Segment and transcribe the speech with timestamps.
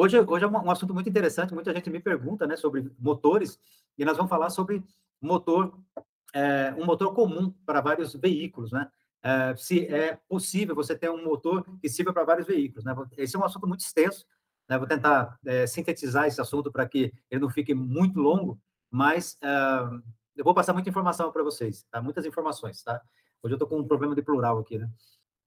[0.00, 3.58] Hoje, hoje é um, assunto muito interessante, muita gente me pergunta né, sobre motores,
[3.98, 4.80] e nós vamos falar sobre
[5.20, 5.76] motor,
[6.32, 8.88] é, um motor comum para vários veículos, né?
[9.20, 12.94] É, se é possível você ter um motor que sirva para vários veículos, né?
[13.16, 14.24] Esse é um assunto muito extenso,
[14.68, 14.78] né?
[14.78, 18.56] Vou tentar é, sintetizar esse assunto para que ele não fique muito longo,
[18.88, 19.48] mas é,
[20.36, 22.00] eu vou passar muita informação para vocês, tá?
[22.00, 23.02] Muitas informações, tá?
[23.42, 24.88] Hoje eu estou com um problema de plural aqui, né?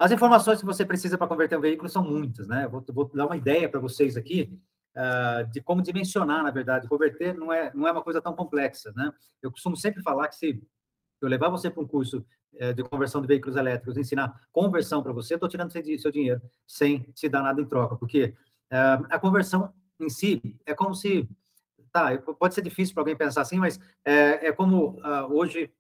[0.02, 2.68] As informações que você precisa para converter um veículo são muitas, né?
[2.68, 4.52] Vou, vou dar uma ideia para vocês aqui
[4.96, 6.88] uh, de como dimensionar, na verdade.
[6.88, 9.14] Converter não é, não é uma coisa tão complexa, né?
[9.44, 10.60] Eu costumo sempre falar que se
[11.22, 15.14] eu levar você para um curso uh, de conversão de veículos elétricos, ensinar conversão para
[15.14, 18.34] você, eu estou tirando seu dinheiro sem te dar nada em troca, porque
[18.72, 21.30] uh, a conversão em si é como se
[21.92, 25.72] tá, pode ser difícil para alguém pensar assim, mas é, é como uh, hoje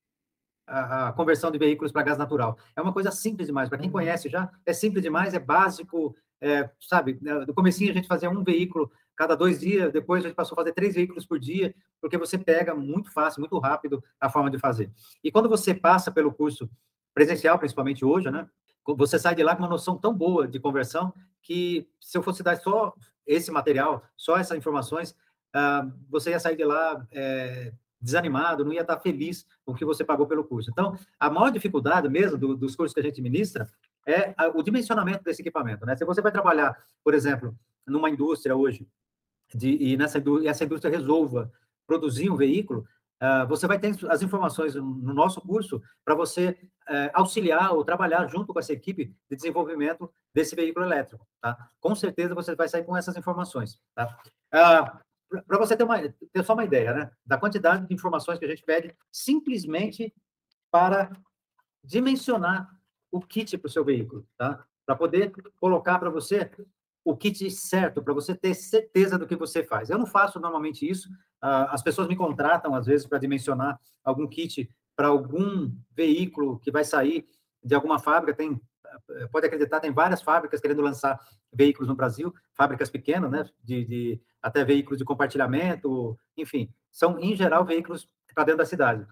[0.72, 2.58] a, a, conversão de veículos para gás natural.
[2.76, 3.70] É uma coisa simples demais.
[3.70, 3.94] Para quem uhum.
[3.94, 7.20] conhece já, é simples demais, é básico, é, sabe?
[7.22, 10.56] Né, no comecinho a gente fazia um veículo cada dois dias, depois a gente passou
[10.56, 14.50] a fazer três veículos por dia, porque você pega muito fácil, muito rápido a forma
[14.50, 14.90] de fazer.
[15.24, 16.70] E quando você passa pelo curso
[17.13, 18.48] presencial, principalmente hoje, né?
[18.98, 21.13] Você sai de lá com uma noção tão boa de conversão
[21.44, 22.94] que se eu fosse dar só
[23.28, 25.12] esse material, só essas informações,
[25.56, 29.85] uh, você ia sair de lá é, desanimado, não ia estar feliz com o que
[29.85, 30.71] você pagou pelo curso.
[30.71, 33.70] Então, a maior dificuldade mesmo do, dos cursos que a gente ministra
[34.05, 35.85] é o dimensionamento desse equipamento.
[35.85, 35.96] Né?
[35.96, 38.88] Se você vai trabalhar, por exemplo, numa indústria hoje,
[39.54, 41.52] de, e nessa e essa indústria resolva
[41.85, 42.85] produzir um veículo,
[43.22, 46.57] uh, você vai ter as informações no nosso curso para você
[46.90, 51.27] uh, auxiliar ou trabalhar junto com essa equipe de desenvolvimento desse veículo elétrico.
[51.41, 51.57] Tá?
[51.79, 53.79] Com certeza você vai sair com essas informações.
[53.94, 54.18] Tá?
[54.54, 54.99] Uh,
[55.48, 57.12] para você ter, uma, ter só uma ideia, né?
[57.26, 60.13] Da quantidade de informações que a gente pede simplesmente
[60.70, 61.12] para
[61.84, 62.70] dimensionar
[63.12, 64.66] o kit para o seu veículo, tá?
[64.85, 66.50] Para poder colocar para você
[67.03, 69.90] o kit certo, para você ter certeza do que você faz.
[69.90, 71.09] Eu não faço normalmente isso.
[71.44, 76.72] Uh, as pessoas me contratam, às vezes, para dimensionar algum kit para algum veículo que
[76.72, 77.27] vai sair
[77.63, 78.38] de alguma fábrica.
[78.38, 78.61] Tem,
[79.31, 81.19] pode acreditar, tem várias fábricas querendo lançar
[81.53, 83.50] veículos no Brasil, fábricas pequenas, né?
[83.63, 89.06] De, de até veículos de compartilhamento, enfim, são, em geral, veículos para dentro da cidade.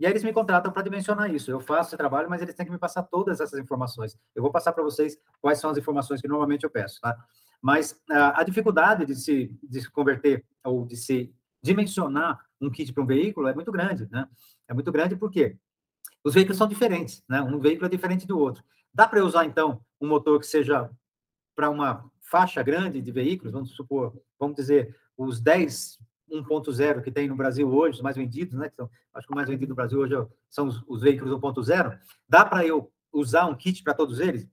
[0.00, 1.50] E aí eles me contratam para dimensionar isso.
[1.50, 4.18] Eu faço esse trabalho, mas eles têm que me passar todas essas informações.
[4.34, 7.16] Eu vou passar para vocês quais são as informações que normalmente eu peço, tá?
[7.60, 11.32] Mas uh, a dificuldade de se, de se converter ou de se
[11.62, 14.26] dimensionar um kit para um veículo é muito grande, né?
[14.66, 15.56] É muito grande porque
[16.24, 17.40] os veículos são diferentes, né?
[17.40, 18.64] Um veículo é diferente do outro.
[18.94, 20.90] Dá para usar, então, um motor que seja
[21.54, 25.98] para uma faixa grande de veículos, vamos supor, vamos dizer, os 10
[26.32, 28.72] 1.0 que tem no Brasil hoje, os mais vendidos, né?
[29.12, 30.14] Acho que o mais vendido no Brasil hoje
[30.48, 31.98] são os, os veículos 1.0.
[32.28, 34.48] Dá para eu usar um kit para todos eles?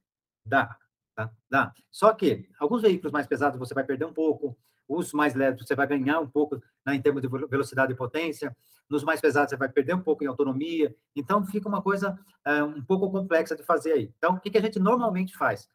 [0.45, 0.75] Dá,
[1.15, 1.31] tá?
[1.49, 1.73] Dá.
[1.89, 4.57] Só que alguns veículos mais pesados você vai perder um pouco,
[4.87, 8.55] os mais leves você vai ganhar um pouco né, em termos de velocidade e potência,
[8.89, 10.95] nos mais pesados você vai perder um pouco em autonomia.
[11.15, 14.13] Então fica uma coisa é, um pouco complexa de fazer aí.
[14.17, 15.69] Então o que, que a gente normalmente faz?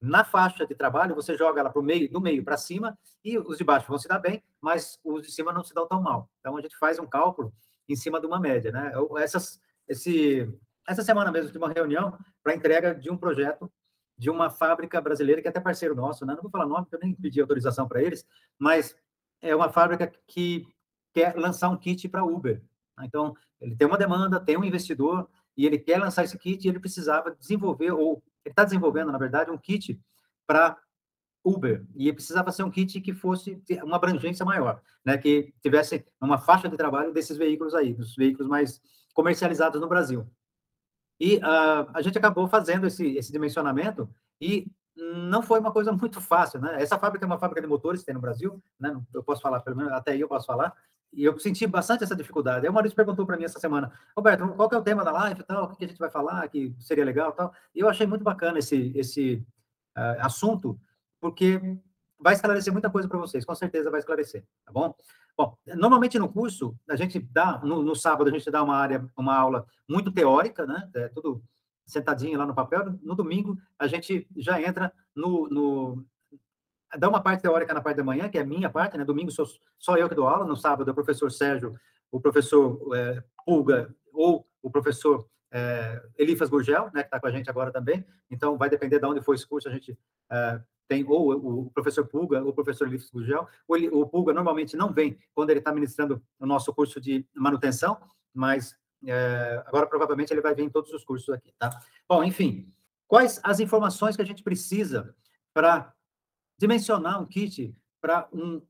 [0.00, 3.38] Na faixa de trabalho, você joga ela para o meio, do meio para cima, e
[3.38, 6.00] os de baixo vão se dar bem, mas os de cima não se dão tão
[6.00, 6.30] mal.
[6.40, 7.52] Então, a gente faz um cálculo
[7.86, 8.72] em cima de uma média.
[8.72, 8.92] Né?
[9.18, 10.50] Essas, esse,
[10.88, 13.70] essa semana mesmo, de uma reunião para entrega de um projeto
[14.16, 16.34] de uma fábrica brasileira, que é até parceiro nosso, né?
[16.34, 18.26] não vou falar nome, porque eu nem pedi autorização para eles,
[18.58, 18.96] mas
[19.42, 20.66] é uma fábrica que
[21.12, 22.62] quer lançar um kit para Uber.
[23.02, 26.68] Então, ele tem uma demanda, tem um investidor, e ele quer lançar esse kit, e
[26.68, 30.00] ele precisava desenvolver, ou ele está desenvolvendo, na verdade, um kit
[30.46, 30.76] para
[31.44, 36.38] Uber, e precisava ser um kit que fosse uma abrangência maior, né, que tivesse uma
[36.38, 38.80] faixa de trabalho desses veículos aí, dos veículos mais
[39.14, 40.26] comercializados no Brasil.
[41.18, 44.08] E uh, a gente acabou fazendo esse, esse dimensionamento
[44.40, 44.66] e
[44.96, 46.82] não foi uma coisa muito fácil, né?
[46.82, 48.98] Essa fábrica é uma fábrica de motores que tem no Brasil, né?
[49.12, 50.74] Eu posso falar, pelo menos até aí eu posso falar,
[51.12, 52.66] e eu senti bastante essa dificuldade.
[52.66, 55.10] Aí o Maurício perguntou para mim essa semana, Roberto, qual que é o tema da
[55.10, 55.64] live tal?
[55.64, 57.52] O que a gente vai falar que seria legal tal?
[57.74, 59.44] E eu achei muito bacana esse, esse
[59.96, 60.78] uh, assunto,
[61.20, 61.60] porque
[62.18, 64.94] vai esclarecer muita coisa para vocês, com certeza vai esclarecer, tá bom?
[65.36, 69.08] Bom, normalmente no curso, a gente dá, no, no sábado, a gente dá uma área,
[69.16, 70.88] uma aula muito teórica, né?
[70.94, 71.42] É tudo
[71.86, 72.98] sentadinho lá no papel.
[73.02, 76.04] No domingo, a gente já entra no, no
[76.98, 79.04] dá uma parte teórica na parte da manhã, que é a minha parte, né?
[79.04, 79.46] Domingo sou
[79.78, 81.74] só eu que dou aula, no sábado é o professor Sérgio,
[82.10, 87.30] o professor é, Pulga ou o professor é, Elifas Gurgel, né, que está com a
[87.30, 88.04] gente agora também.
[88.30, 89.96] Então, vai depender de onde for esse curso, a gente
[90.30, 91.32] é, tem ou
[91.66, 93.46] o professor Pulga ou o professor Elifas Gurgel.
[93.66, 98.00] O, o Pulga normalmente não vem quando ele está ministrando o nosso curso de manutenção,
[98.34, 98.76] mas
[99.06, 101.70] é, agora provavelmente ele vai vir em todos os cursos aqui, tá?
[102.08, 102.72] Bom, enfim,
[103.08, 105.14] quais as informações que a gente precisa
[105.54, 105.92] para
[106.60, 108.60] dimensionar um kit para um,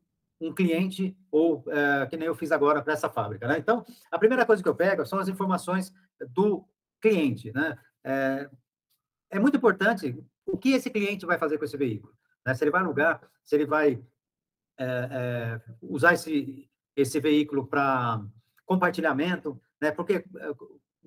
[0.40, 3.48] um cliente, ou é, que nem eu fiz agora para essa fábrica.
[3.48, 3.58] Né?
[3.58, 5.92] Então, a primeira coisa que eu pego são as informações
[6.28, 6.64] do
[7.00, 7.52] cliente.
[7.52, 7.76] Né?
[8.04, 8.48] É,
[9.30, 10.16] é muito importante
[10.46, 12.14] o que esse cliente vai fazer com esse veículo.
[12.46, 12.54] Né?
[12.54, 14.00] Se ele vai alugar, se ele vai
[14.78, 18.24] é, usar esse, esse veículo para
[18.64, 19.90] compartilhamento, né?
[19.90, 20.24] porque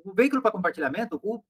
[0.04, 1.42] o veículo para compartilhamento, o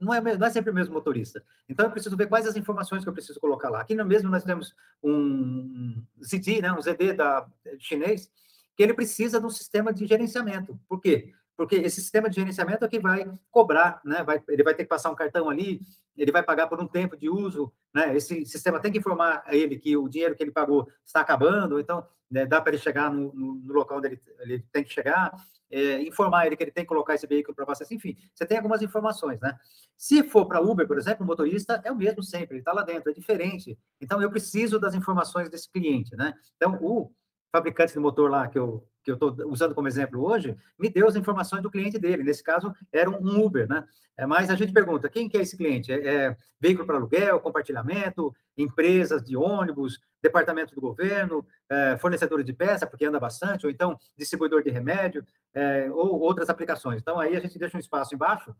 [0.00, 1.42] não é, não é sempre o mesmo motorista.
[1.68, 3.80] Então, eu preciso ver quais as informações que eu preciso colocar lá.
[3.80, 7.46] Aqui mesmo nós temos um ZD, né, um ZD da,
[7.78, 8.30] chinês,
[8.76, 10.78] que ele precisa de um sistema de gerenciamento.
[10.88, 11.32] Por quê?
[11.56, 14.24] Porque esse sistema de gerenciamento é que vai cobrar, né?
[14.24, 15.80] Vai, ele vai ter que passar um cartão ali,
[16.16, 18.16] ele vai pagar por um tempo de uso, né?
[18.16, 21.78] Esse sistema tem que informar a ele que o dinheiro que ele pagou está acabando,
[21.78, 24.92] então né, dá para ele chegar no, no, no, local onde ele, ele tem que
[24.92, 25.32] chegar
[25.70, 28.58] é, informar ele que ele tem que colocar esse veículo para você, enfim, você tem
[28.58, 29.56] algumas informações, né?
[29.96, 32.82] Se for para Uber, por exemplo, o motorista é o mesmo sempre, ele está lá
[32.82, 33.78] dentro, é diferente.
[34.00, 36.34] Então, eu preciso das informações desse cliente, né?
[36.56, 37.10] Então, o
[37.54, 41.06] fabricante do motor lá que eu que eu estou usando como exemplo hoje, me deu
[41.06, 42.22] as informações do cliente dele.
[42.22, 43.84] Nesse caso, era um Uber, né?
[44.16, 45.92] É, mas a gente pergunta, quem que é esse cliente?
[45.92, 51.98] É, é veículo para aluguel, compartilhamento, empresas de ônibus, departamento do governo, é,
[52.42, 55.22] de peça, porque anda bastante, ou então distribuidor de remédio,
[55.52, 57.02] é, ou outras aplicações.
[57.02, 58.56] Então, aí a gente deixa um espaço embaixo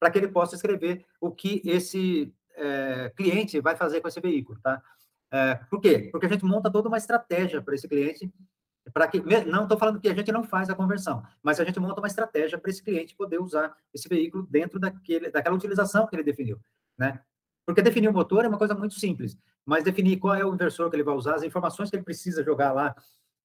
[0.00, 4.58] para que ele possa escrever o que esse é, cliente vai fazer com esse veículo,
[4.60, 4.82] tá?
[5.34, 6.10] É, por quê?
[6.12, 8.32] Porque a gente monta toda uma estratégia para esse cliente
[8.92, 11.80] para que não estou falando que a gente não faz a conversão, mas a gente
[11.80, 16.14] monta uma estratégia para esse cliente poder usar esse veículo dentro daquele, daquela utilização que
[16.14, 16.60] ele definiu,
[16.96, 17.20] né?
[17.66, 19.36] Porque definir o motor é uma coisa muito simples,
[19.66, 22.44] mas definir qual é o inversor que ele vai usar, as informações que ele precisa
[22.44, 22.94] jogar lá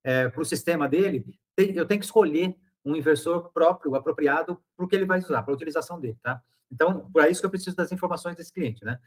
[0.04, 1.24] é, para o sistema dele,
[1.56, 2.54] tem, eu tenho que escolher
[2.84, 6.40] um inversor próprio, apropriado para o que ele vai usar, para a utilização dele, tá?
[6.70, 9.00] Então, por isso que eu preciso das informações desse cliente, né?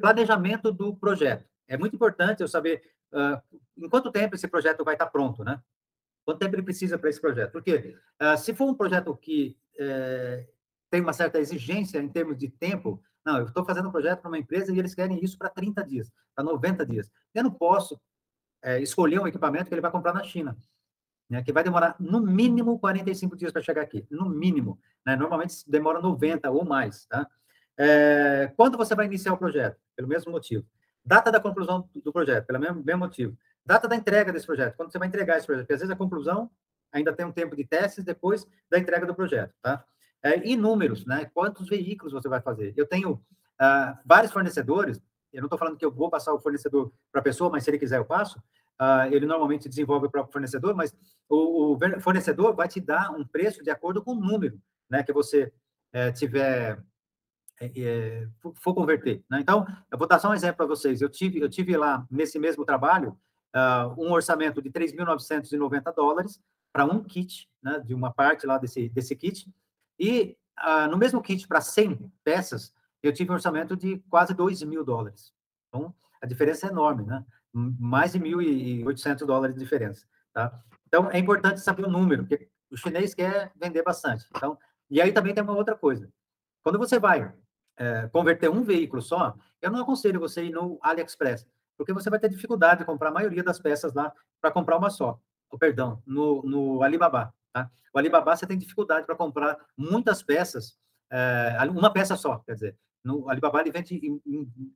[0.00, 1.51] Planejamento do projeto.
[1.68, 2.82] É muito importante eu saber
[3.12, 3.40] uh,
[3.76, 5.60] em quanto tempo esse projeto vai estar pronto, né?
[6.24, 7.52] Quanto tempo ele precisa para esse projeto?
[7.52, 10.46] Porque uh, se for um projeto que uh,
[10.90, 14.28] tem uma certa exigência em termos de tempo, não, eu estou fazendo um projeto para
[14.28, 17.10] uma empresa e eles querem isso para 30 dias, para 90 dias.
[17.34, 18.00] Eu não posso
[18.62, 20.56] é, escolher um equipamento que ele vai comprar na China,
[21.28, 24.78] né, que vai demorar no mínimo 45 dias para chegar aqui, no mínimo.
[25.06, 27.06] Né, normalmente demora 90 ou mais.
[27.06, 27.28] Tá?
[27.78, 29.80] É, quando você vai iniciar o projeto?
[29.96, 30.66] Pelo mesmo motivo.
[31.04, 33.36] Data da conclusão do projeto, pelo mesmo, mesmo motivo.
[33.64, 35.96] Data da entrega desse projeto, quando você vai entregar esse projeto, porque às vezes a
[35.96, 36.50] conclusão
[36.92, 39.84] ainda tem um tempo de testes depois da entrega do projeto, tá?
[40.22, 41.30] É, e números, né?
[41.34, 42.72] Quantos veículos você vai fazer?
[42.76, 45.00] Eu tenho uh, vários fornecedores,
[45.32, 47.70] eu não estou falando que eu vou passar o fornecedor para a pessoa, mas se
[47.70, 48.38] ele quiser eu passo.
[48.80, 50.94] Uh, ele normalmente desenvolve o próprio fornecedor, mas
[51.28, 54.60] o, o, fornecedor vai te dar um preço de acordo com o número
[54.90, 55.52] né, que você
[55.92, 56.82] é, tiver
[57.62, 59.22] é, é, for converter.
[59.30, 59.38] Né?
[59.40, 61.00] Então, eu vou dar só um exemplo para vocês.
[61.00, 63.16] Eu tive, eu tive lá, nesse mesmo trabalho,
[63.54, 66.40] uh, um orçamento de 3.990 dólares
[66.72, 69.48] para um kit, né, de uma parte lá desse, desse kit,
[69.98, 72.72] e uh, no mesmo kit, para 100 peças,
[73.02, 75.32] eu tive um orçamento de quase 2 mil dólares.
[75.68, 77.24] Então, a diferença é enorme, né?
[77.52, 80.60] Mais de 1.800 dólares de diferença, tá?
[80.86, 84.26] Então, é importante saber o número, porque o chinês quer vender bastante.
[84.34, 84.58] Então,
[84.90, 86.08] e aí também tem uma outra coisa.
[86.62, 87.32] Quando você vai
[87.82, 91.44] é, converter um veículo só, eu não aconselho você ir no AliExpress,
[91.76, 94.88] porque você vai ter dificuldade de comprar a maioria das peças lá para comprar uma
[94.88, 95.18] só.
[95.50, 97.34] Oh, perdão, no, no Alibaba.
[97.52, 97.68] Tá?
[97.92, 100.78] O Alibaba você tem dificuldade para comprar muitas peças,
[101.10, 102.76] é, uma peça só, quer dizer.
[103.02, 104.72] No Alibaba ele vende em, em,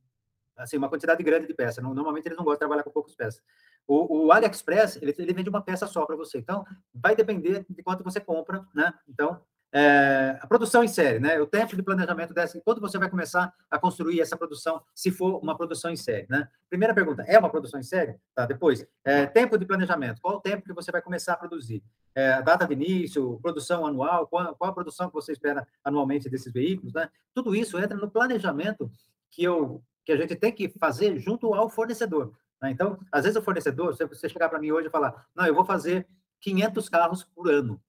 [0.57, 1.83] assim, uma quantidade grande de peças.
[1.83, 3.41] Normalmente eles não gostam de trabalhar com poucas peças.
[3.87, 6.39] O, o AliExpress ele, ele vende uma peça só para você.
[6.39, 8.93] Então vai depender de quanto você compra, né?
[9.09, 9.41] Então
[9.73, 11.41] é, a produção em série, né?
[11.41, 15.39] O tempo de planejamento dessa, quando você vai começar a construir essa produção, se for
[15.43, 16.49] uma produção em série, né?
[16.69, 18.17] Primeira pergunta, é uma produção em série?
[18.35, 21.83] Tá, depois, é, tempo de planejamento, qual o tempo que você vai começar a produzir?
[22.15, 26.53] É, data de início, produção anual, qual, qual, a produção que você espera anualmente desses
[26.53, 27.09] veículos, né?
[27.35, 28.91] Tudo isso entra no planejamento
[29.31, 32.33] que, eu, que a gente tem que fazer junto ao fornecedor.
[32.63, 32.71] Né?
[32.71, 35.55] Então, às vezes o fornecedor, se você chegar para mim hoje e falar, não, eu
[35.55, 36.07] vou fazer
[36.41, 37.81] 500 carros por ano,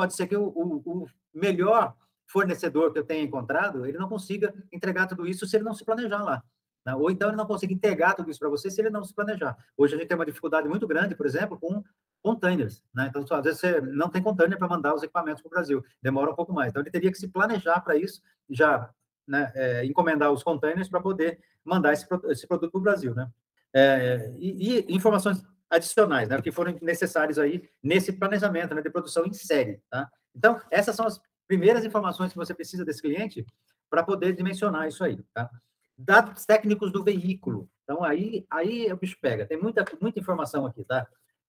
[0.00, 1.94] pode ser que o, o, o melhor
[2.26, 5.84] fornecedor que eu tenha encontrado, ele não consiga entregar tudo isso se ele não se
[5.84, 6.42] planejar lá.
[6.86, 6.94] Né?
[6.94, 9.58] Ou então ele não consiga entregar tudo isso para você se ele não se planejar.
[9.76, 11.84] Hoje a gente tem uma dificuldade muito grande, por exemplo, com
[12.22, 12.82] containers.
[12.94, 13.12] Né?
[13.14, 16.30] Então, às vezes você não tem container para mandar os equipamentos para o Brasil, demora
[16.30, 16.70] um pouco mais.
[16.70, 18.88] Então, ele teria que se planejar para isso, já
[19.28, 23.14] né, é, encomendar os containers para poder mandar esse, esse produto para o Brasil.
[23.14, 23.30] Né?
[23.74, 29.24] É, e, e, informações adicionais, né, que foram necessários aí nesse planejamento né, de produção
[29.24, 29.80] em série.
[29.88, 30.10] Tá?
[30.34, 33.46] Então, essas são as primeiras informações que você precisa desse cliente
[33.88, 35.22] para poder dimensionar isso aí.
[35.32, 35.48] Tá?
[36.00, 37.68] dados técnicos do veículo.
[37.84, 39.46] Então, aí, aí o bicho pega.
[39.46, 41.06] Tem muita, muita informação aqui, tá?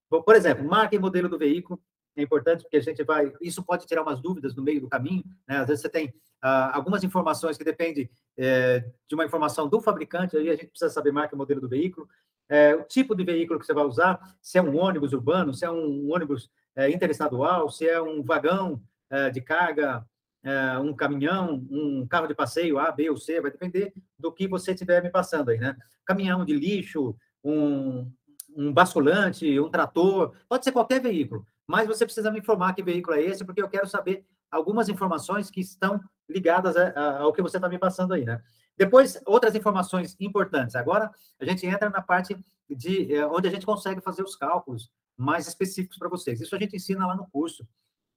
[0.09, 1.81] Por exemplo, marca e modelo do veículo.
[2.15, 3.31] É importante porque a gente vai...
[3.41, 5.57] Isso pode tirar umas dúvidas no meio do caminho, né?
[5.57, 10.35] Às vezes você tem ah, algumas informações que dependem é, de uma informação do fabricante,
[10.35, 12.07] aí a gente precisa saber marca e modelo do veículo.
[12.50, 15.65] É, o tipo de veículo que você vai usar, se é um ônibus urbano, se
[15.65, 20.05] é um ônibus é, interestadual, se é um vagão é, de carga
[20.43, 24.48] é, um caminhão, um carro de passeio A, B ou C, vai depender do que
[24.48, 25.75] você estiver me passando aí, né?
[26.03, 28.12] Caminhão de lixo, um,
[28.55, 33.15] um basculante, um trator, pode ser qualquer veículo, mas você precisa me informar que veículo
[33.15, 37.41] é esse, porque eu quero saber algumas informações que estão ligadas a, a, ao que
[37.41, 38.41] você está me passando aí, né?
[38.81, 40.75] Depois, outras informações importantes.
[40.75, 42.35] Agora, a gente entra na parte
[42.67, 46.41] de é, onde a gente consegue fazer os cálculos mais específicos para vocês.
[46.41, 47.63] Isso a gente ensina lá no curso,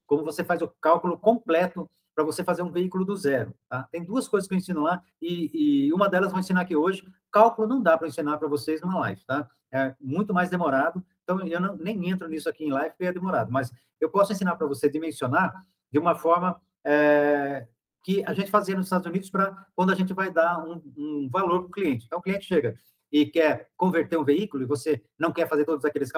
[0.07, 3.53] como você faz o cálculo completo para você fazer um veículo do zero.
[3.69, 3.87] Tá?
[3.91, 7.05] Tem duas coisas que eu ensino lá, e, e uma delas vou ensinar aqui hoje.
[7.31, 9.47] Cálculo não dá para ensinar para vocês numa live, tá?
[9.71, 13.13] É muito mais demorado, então eu não, nem entro nisso aqui em live porque é
[13.13, 17.67] demorado, mas eu posso ensinar para você dimensionar de uma forma é,
[18.05, 21.27] que a gente fazia nos Estados Unidos para quando a gente vai dar um, um
[21.27, 22.05] valor para o cliente.
[22.05, 22.77] Então, o cliente chega
[23.11, 26.11] e quer converter um veículo e você não quer fazer todos aqueles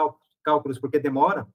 [0.43, 1.47] cálculos porque demora,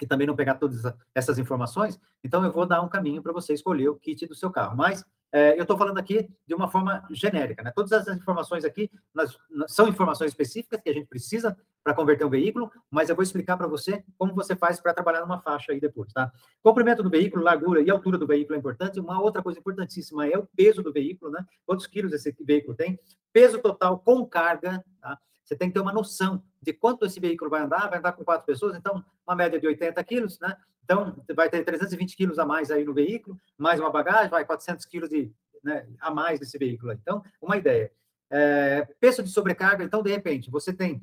[0.00, 0.82] e também não pegar todas
[1.14, 4.50] essas informações, então eu vou dar um caminho para você escolher o kit do seu
[4.50, 4.76] carro.
[4.76, 7.72] Mas é, eu estou falando aqui de uma forma genérica, né?
[7.74, 12.30] Todas essas informações aqui nós, são informações específicas que a gente precisa para converter um
[12.30, 15.80] veículo, mas eu vou explicar para você como você faz para trabalhar numa faixa aí
[15.80, 16.30] depois, tá?
[16.62, 19.00] Comprimento do veículo, largura e altura do veículo é importante.
[19.00, 21.44] Uma outra coisa importantíssima é o peso do veículo, né?
[21.64, 23.00] Quantos quilos esse veículo tem?
[23.32, 25.18] Peso total com carga, tá?
[25.42, 28.24] Você tem que ter uma noção de quanto esse veículo vai andar, vai andar com
[28.24, 30.56] quatro pessoas, então, uma média de 80 quilos, né?
[30.84, 34.84] Então, vai ter 320 quilos a mais aí no veículo, mais uma bagagem, vai 400
[34.86, 36.92] quilos de, né, a mais nesse veículo.
[36.92, 37.90] Então, uma ideia.
[38.30, 41.02] É, peso de sobrecarga, então, de repente, você tem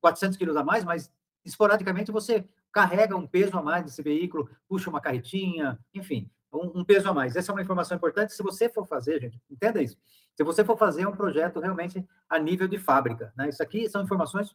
[0.00, 1.12] 400 quilos a mais, mas
[1.44, 6.84] esporadicamente você carrega um peso a mais nesse veículo, puxa uma carretinha, enfim, um, um,
[6.84, 7.36] peso a mais.
[7.36, 8.32] Essa é uma informação importante.
[8.32, 9.96] Se você for fazer, gente, entenda isso.
[10.34, 13.48] Se você for fazer um projeto realmente a nível de fábrica, né?
[13.48, 14.54] Isso aqui são informações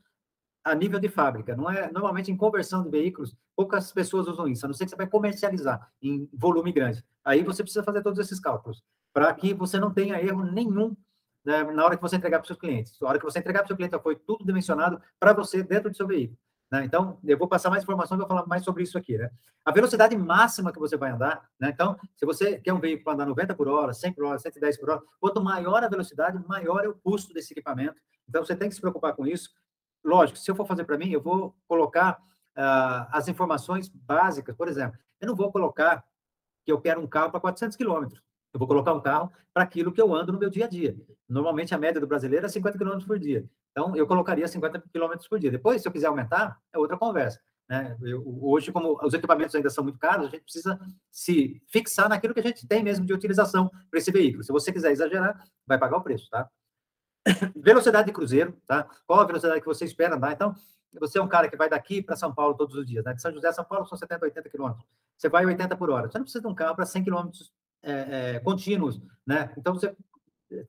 [0.65, 1.55] a nível de fábrica.
[1.55, 4.65] Não é normalmente em conversão de veículos, poucas pessoas usam isso.
[4.65, 7.05] A não ser que você vai comercializar em volume grande.
[7.23, 10.97] Aí você precisa fazer todos esses cálculos para que você não tenha erro nenhum
[11.45, 12.99] né, na hora que você entregar para os seus clientes.
[12.99, 15.91] Na hora que você entregar para o seu cliente, foi tudo dimensionado para você dentro
[15.91, 16.37] do seu veículo.
[16.71, 16.83] Né?
[16.83, 19.17] Então, eu vou passar mais informações, vou falar mais sobre isso aqui.
[19.17, 19.29] Né?
[19.63, 21.69] A velocidade máxima que você vai andar, né?
[21.69, 24.89] então, se você quer um veículo andar 90 por hora, 100 por hora, 110 por
[24.89, 27.95] hora, quanto maior a velocidade, maior é o custo desse equipamento.
[28.27, 29.51] Então, você tem que se preocupar com isso.
[30.05, 32.19] Lógico, se eu for fazer para mim, eu vou colocar
[32.55, 34.55] uh, as informações básicas.
[34.55, 36.05] Por exemplo, eu não vou colocar
[36.63, 38.21] que eu quero um carro para 400 quilômetros.
[38.53, 40.95] Eu vou colocar um carro para aquilo que eu ando no meu dia a dia.
[41.27, 43.43] Normalmente, a média do brasileiro é 50 km por dia.
[43.71, 45.51] Então, eu colocaria 50 km por dia.
[45.51, 47.41] Depois, se eu quiser aumentar, é outra conversa.
[47.67, 47.97] Né?
[48.03, 50.79] Eu, hoje, como os equipamentos ainda são muito caros, a gente precisa
[51.11, 54.43] se fixar naquilo que a gente tem mesmo de utilização para esse veículo.
[54.43, 56.47] Se você quiser exagerar, vai pagar o preço, tá?
[57.55, 58.87] Velocidade de cruzeiro, tá?
[59.07, 60.33] Qual a velocidade que você espera andar?
[60.33, 60.55] Então,
[60.99, 63.13] você é um cara que vai daqui para São Paulo todos os dias, né?
[63.13, 64.85] De São José a São Paulo são 70, 80 quilômetros.
[65.17, 66.09] Você vai 80 por hora.
[66.09, 67.51] Você não precisa de um carro para 100 quilômetros
[67.83, 69.51] é, é, contínuos, né?
[69.57, 69.95] Então, você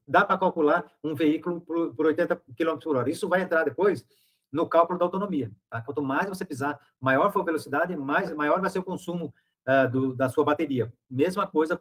[0.06, 3.10] dá para calcular um veículo por, por 80 km por hora.
[3.10, 4.04] Isso vai entrar depois
[4.50, 5.50] no cálculo da autonomia.
[5.68, 5.82] Tá?
[5.82, 9.34] Quanto mais você pisar, maior for a velocidade, mais, maior vai ser o consumo
[9.66, 10.92] uh, do, da sua bateria.
[11.10, 11.80] Mesma coisa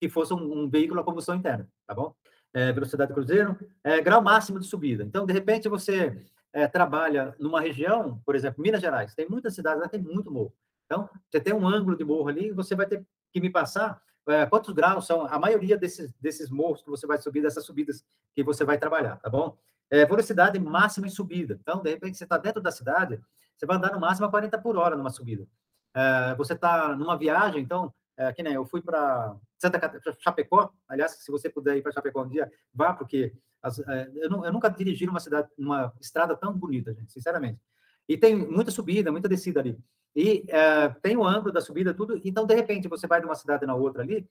[0.00, 2.14] que fosse um, um veículo a combustão interna, tá bom?
[2.52, 5.04] É, velocidade cruzeiro, é, grau máximo de subida.
[5.04, 6.20] Então, de repente, você
[6.52, 10.52] é, trabalha numa região, por exemplo, Minas Gerais, tem muitas cidades lá, tem muito morro.
[10.86, 14.46] Então, você tem um ângulo de morro ali, você vai ter que me passar é,
[14.46, 18.04] quantos graus são a maioria desses, desses morros que você vai subir, dessas subidas
[18.34, 19.56] que você vai trabalhar, tá bom?
[19.88, 21.58] É, velocidade máxima em subida.
[21.60, 23.20] Então, de repente, você está dentro da cidade,
[23.56, 25.46] você vai andar no máximo a 40 por hora numa subida.
[25.94, 30.70] É, você está numa viagem, então, é, que nem eu fui para Santa Catarina, Chapecó,
[30.86, 34.52] aliás, se você puder ir para Chapecó um dia, vá, porque as, é, eu, eu,
[34.52, 37.58] nunca dirigi numa cidade, numa estrada tão bonita, gente, sinceramente.
[38.06, 39.78] E tem muita subida, muita descida ali.
[40.14, 42.20] E é, tem o ângulo da subida, tudo.
[42.22, 44.28] Então, de repente, você vai de uma cidade na outra ali,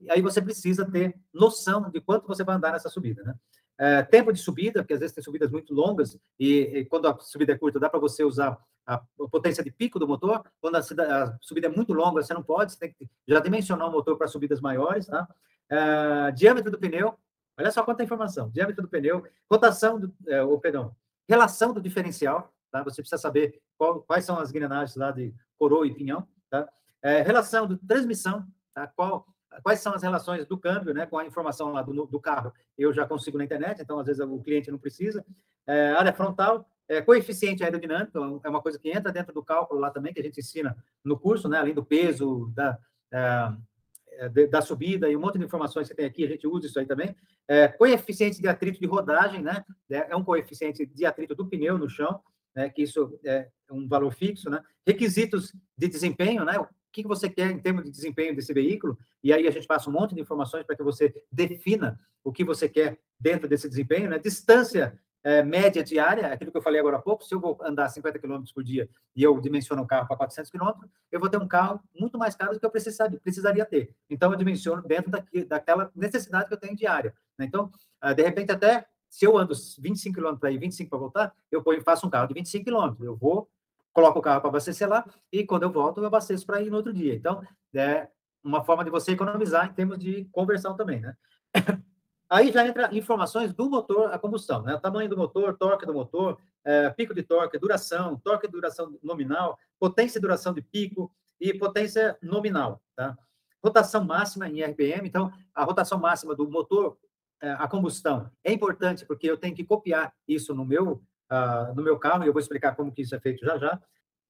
[0.00, 3.34] e aí você precisa ter noção de quanto você vai andar nessa subida, né?
[3.78, 7.16] É, tempo de subida, porque às vezes tem subidas muito longas, e, e quando a
[7.20, 8.58] subida é curta, dá para você usar
[8.88, 10.42] a, potência de pico do motor.
[10.60, 13.86] Quando a, a, subida é muito longa, você não pode, você tem que já dimensionar
[13.86, 15.28] o motor para subidas maiores, tá?
[15.70, 17.14] É, diâmetro do pneu,
[17.56, 18.50] olha só quanta informação.
[18.50, 20.96] Diâmetro do pneu, rotação do, é, ou, perdão,
[21.28, 22.82] relação do diferencial, tá?
[22.82, 26.66] Você precisa saber qual, quais são as engrenagens lá de coroa e pinhão, tá?
[27.02, 28.44] É, relação de transmissão,
[28.74, 28.86] tá?
[28.86, 29.26] Qual
[29.62, 32.92] quais são as relações do câmbio, né, com a informação lá do, do carro, eu
[32.92, 35.24] já consigo na internet, então às vezes o cliente não precisa.
[35.66, 39.90] É, área frontal, é, coeficiente aerodinâmico, é uma coisa que entra dentro do cálculo lá
[39.90, 42.78] também, que a gente ensina no curso, né, além do peso, da,
[43.10, 46.78] é, da subida e um monte de informações que tem aqui, a gente usa isso
[46.78, 47.14] aí também.
[47.46, 51.78] É, coeficiente de atrito de rodagem, né, é, é um coeficiente de atrito do pneu
[51.78, 52.20] no chão,
[52.54, 54.60] né, que isso é um valor fixo, né?
[54.86, 56.54] Requisitos de desempenho, né?
[56.88, 58.98] O que você quer em termos de desempenho desse veículo?
[59.22, 62.42] E aí a gente passa um monte de informações para que você defina o que
[62.42, 64.18] você quer dentro desse desempenho, né?
[64.18, 67.88] Distância é, média diária, aquilo que eu falei agora há pouco, se eu vou andar
[67.88, 71.36] 50 km por dia e eu dimensiono um carro para 400 km, eu vou ter
[71.36, 73.94] um carro muito mais caro do que eu precisaria, precisaria ter.
[74.08, 77.14] Então, eu dimensiono dentro daqui, daquela necessidade que eu tenho diária.
[77.36, 77.46] Né?
[77.46, 81.34] Então, ah, de repente, até se eu ando 25 km para ir, 25 para voltar,
[81.50, 83.02] eu ponho, faço um carro de 25 km.
[83.02, 83.48] Eu vou,
[83.92, 86.76] coloco o carro para abastecer lá e quando eu volto, eu abasteço para ir no
[86.76, 87.14] outro dia.
[87.14, 87.42] Então,
[87.74, 88.08] é
[88.42, 91.16] uma forma de você economizar em termos de conversão também, né?
[92.30, 94.74] Aí já entra informações do motor a combustão, né?
[94.74, 98.98] O tamanho do motor, torque do motor, é, pico de torque, duração, torque de duração
[99.02, 103.16] nominal, potência e duração de pico e potência nominal, tá?
[103.64, 106.98] Rotação máxima em RPM, então a rotação máxima do motor
[107.40, 111.82] é, a combustão é importante porque eu tenho que copiar isso no meu, uh, no
[111.82, 113.80] meu carro, e eu vou explicar como que isso é feito já já.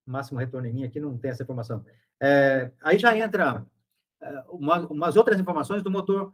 [0.06, 1.84] máximo retorno em mim aqui não tem essa informação.
[2.20, 3.64] É, aí já entra
[4.22, 6.32] uh, uma, umas outras informações do motor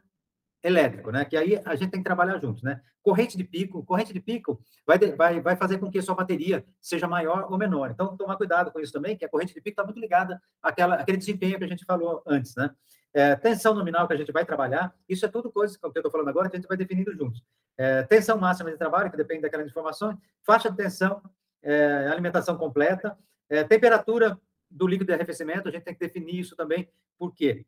[0.63, 1.25] elétrico, né?
[1.25, 2.81] Que aí a gente tem que trabalhar juntos, né?
[3.03, 6.65] Corrente de pico, corrente de pico vai, vai, vai fazer com que a sua bateria
[6.81, 7.91] seja maior ou menor.
[7.91, 10.95] Então, tomar cuidado com isso também, que a corrente de pico está muito ligada àquela,
[10.95, 12.71] àquele desempenho que a gente falou antes, né?
[13.15, 16.11] É, tensão nominal que a gente vai trabalhar, isso é tudo coisa que eu estou
[16.11, 17.41] falando agora que a gente vai definindo juntos.
[17.79, 21.23] É, tensão máxima de trabalho, que depende daquelas informações, faixa de tensão,
[21.63, 23.17] é, alimentação completa,
[23.49, 24.37] é, temperatura
[24.69, 27.65] do líquido de arrefecimento, a gente tem que definir isso também, por quê?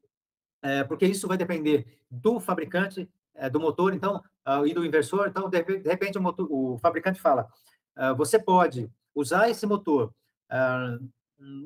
[0.61, 4.21] É, porque isso vai depender do fabricante é, do motor, então,
[4.67, 5.29] e do inversor.
[5.29, 7.49] Então, de, repente, o, motor, o, fabricante fala:
[7.97, 10.15] uh, você pode usar esse motor
[10.51, 11.11] uh,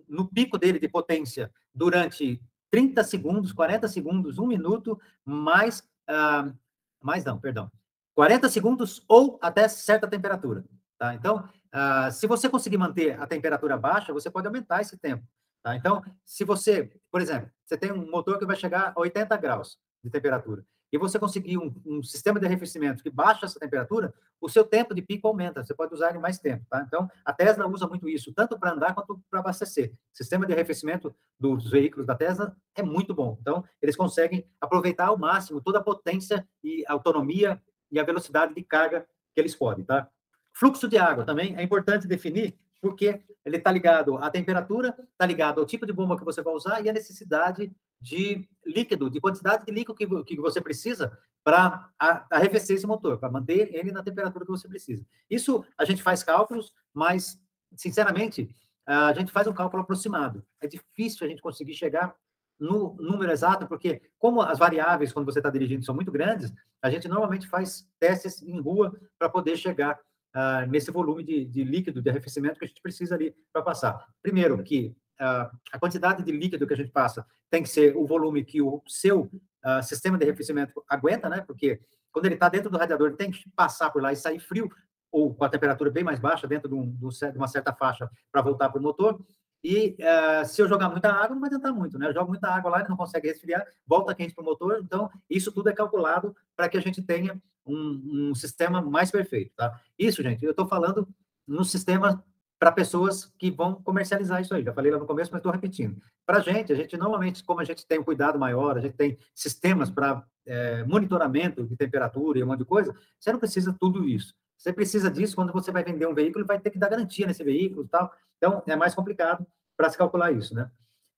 [0.09, 6.57] no pico dele de potência durante 30 segundos, 40 segundos, um minuto, mais, uh,
[7.01, 7.71] mais não, perdão,
[8.15, 10.65] 40 segundos ou até certa temperatura.
[10.99, 11.15] Tá?
[11.15, 15.27] Então, uh, se você conseguir manter a temperatura baixa, você pode aumentar esse tempo.
[15.63, 15.75] Tá?
[15.75, 19.79] Então, se você, por exemplo, você tem um motor que vai chegar a 80 graus
[20.03, 24.49] de temperatura, e você conseguir um, um, sistema de arrefecimento que baixa essa temperatura, o
[24.49, 26.83] seu tempo de pico aumenta, você pode usar ele mais tempo, tá?
[26.87, 29.93] Então, a Tesla usa muito isso, tanto para andar quanto para abastecer.
[29.93, 33.39] O sistema de arrefecimento dos veículos da Tesla é muito bom.
[33.41, 38.63] Então, eles conseguem aproveitar ao máximo toda a potência e autonomia e a velocidade de
[38.63, 40.09] carga que eles podem, tá?
[40.53, 45.61] Fluxo de água também é importante definir, porque ele está ligado à temperatura, está ligado
[45.61, 49.65] ao tipo de bomba que você vai usar e à necessidade de líquido, de quantidade
[49.65, 51.91] de líquido que, que você precisa para
[52.31, 55.05] arrefecer esse motor, para manter ele na temperatura que você precisa.
[55.29, 57.39] Isso a gente faz cálculos, mas,
[57.77, 58.55] sinceramente,
[58.87, 60.45] a gente faz um cálculo aproximado.
[60.61, 62.15] É difícil a gente conseguir chegar
[62.59, 66.91] no número exato, porque como as variáveis, quando você está dirigindo, são muito grandes, a
[66.91, 69.99] gente normalmente faz testes em rua para poder chegar
[70.35, 74.07] uh, nesse volume de, de, líquido, de arrefecimento que a gente precisa ali para passar.
[74.23, 78.07] Primeiro, que uh, a quantidade de líquido que a gente passa tem que ser o
[78.07, 81.41] volume que o seu uh, sistema de arrefecimento aguenta, né?
[81.47, 81.81] Porque
[82.13, 84.69] quando ele está dentro do radiador, ele tem que passar por lá e sair frio,
[85.13, 88.43] ou com a temperatura bem mais baixa, dentro de, um, de uma certa faixa, para
[88.43, 89.21] voltar para o motor.
[89.63, 92.09] E uh, se eu jogar muita água, não vai adiantar muito, né?
[92.09, 94.81] Eu jogo muita água lá, ele não consegue resfriar, volta quente para o motor.
[94.83, 99.53] Então, isso tudo é calculado para que a gente tenha um, um, sistema mais perfeito,
[99.55, 99.79] tá?
[99.99, 101.07] Isso, gente, eu estou falando
[101.47, 102.25] no sistema
[102.59, 104.63] para pessoas que vão comercializar isso aí.
[104.63, 106.01] Já falei lá no começo, mas estou repetindo.
[106.27, 108.97] Para a gente, a gente normalmente, como a gente tem um cuidado maior, a gente
[108.97, 113.75] tem sistemas para é, monitoramento de temperatura e um monte de coisa, você não precisa
[113.79, 114.35] tudo isso.
[114.61, 117.43] Você precisa disso quando você vai vender um veículo vai ter que dar garantia nesse
[117.43, 118.13] veículo e tal.
[118.37, 120.71] Então, é mais complicado para se calcular isso, né?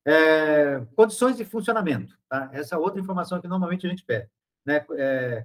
[0.07, 2.49] É, condições de funcionamento, tá?
[2.53, 4.31] Essa é outra informação que normalmente a gente pede,
[4.65, 4.87] né?
[4.93, 5.45] É,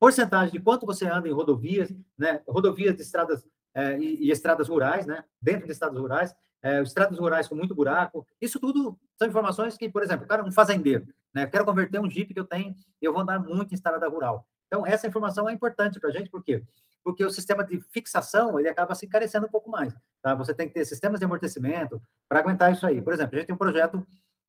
[0.00, 2.40] porcentagem de quanto você anda em rodovias, né?
[2.48, 5.22] Rodovias de estradas é, e, e, estradas rurais, né?
[5.40, 8.26] Dentro de estradas rurais, é, estradas rurais com muito buraco.
[8.40, 11.46] Isso tudo são informações que, por exemplo, cara, um fazendeiro, né?
[11.46, 14.46] Quero converter um Jeep que eu tenho, eu vou andar muito em estrada rural.
[14.66, 16.62] Então, essa informação é importante para a gente, por quê?
[17.04, 20.34] Porque o sistema de fixação, ele acaba se encarecendo um pouco mais, tá?
[20.34, 23.02] Você tem que ter sistemas de amortecimento para aguentar isso aí.
[23.02, 24.04] Por exemplo, a gente tem um projeto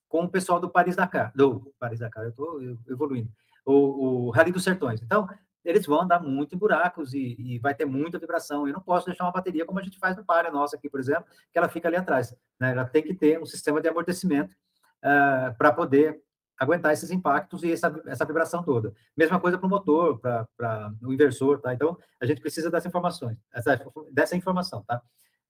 [0.08, 3.30] com o pessoal do Paris-Dakar, do Paris-Dakar, eu estou evoluindo,
[3.66, 5.02] o, o Rally dos Sertões.
[5.02, 5.28] Então,
[5.66, 8.68] eles vão andar muito em buracos e, e, vai ter muita vibração.
[8.68, 11.00] Eu não posso deixar uma bateria como a gente faz no Palio nossa aqui, por
[11.00, 12.34] exemplo, que ela fica ali atrás.
[12.60, 12.72] Né?
[12.72, 14.56] Ela tem que ter um sistema de amortecimento
[15.04, 16.22] uh, para poder
[16.58, 18.94] aguentar esses impactos e essa, essa vibração toda.
[19.16, 21.74] Mesma coisa para o motor, para o inversor, tá?
[21.74, 23.80] Então, a gente precisa dessas informações, essa,
[24.12, 25.02] dessa informação, tá?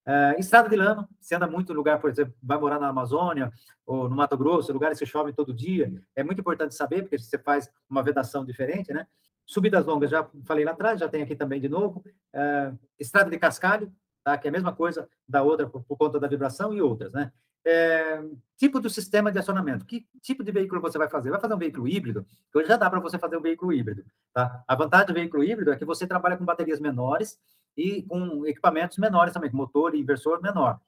[0.08, 3.52] Uh, estrada de lama, se anda muito em lugar, por exemplo, vai morar na Amazônia
[3.88, 7.40] ou no Mato Grosso, lugares que chove todo dia, é muito importante saber, porque você
[7.40, 9.08] faz uma vedação diferente, né?
[9.48, 12.04] Subidas longas, já falei lá atrás, já tem aqui também de novo.
[12.34, 13.92] Uh, estrada de cascalho,
[14.24, 14.38] tá?
[14.38, 17.32] que é a mesma coisa da outra por, por conta da vibração e outras, né?
[17.66, 18.22] É,
[18.58, 19.86] tipo do sistema de acionamento.
[19.86, 21.32] Que tipo de veículo você vai fazer?
[21.32, 22.26] Vai fazer um veículo híbrido?
[22.54, 24.06] Hoje já dá para você fazer um veículo híbrido.
[24.34, 24.64] Tá?
[24.68, 27.40] A vantagem do veículo híbrido é que você trabalha com baterias menores
[27.76, 30.80] e com equipamentos menores também, com motor e inversor menor.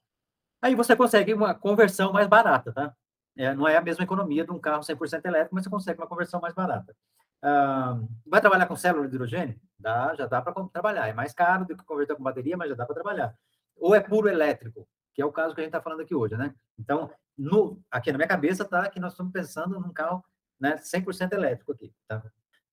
[0.62, 2.94] Aí você consegue uma conversão mais barata, tá?
[3.36, 6.08] É, não é a mesma economia de um carro 100% elétrico, mas você consegue uma
[6.08, 6.94] conversão mais barata.
[7.40, 9.60] Ah, vai trabalhar com célula de hidrogênio?
[9.78, 11.08] Dá, já dá para trabalhar.
[11.08, 13.34] É mais caro do que converter com bateria, mas já dá para trabalhar.
[13.76, 14.88] Ou é puro elétrico?
[15.18, 16.54] Que é o caso que a gente está falando aqui hoje, né?
[16.78, 20.24] Então, no, aqui na minha cabeça está que nós estamos pensando num carro
[20.60, 22.22] né, 100% elétrico aqui, tá?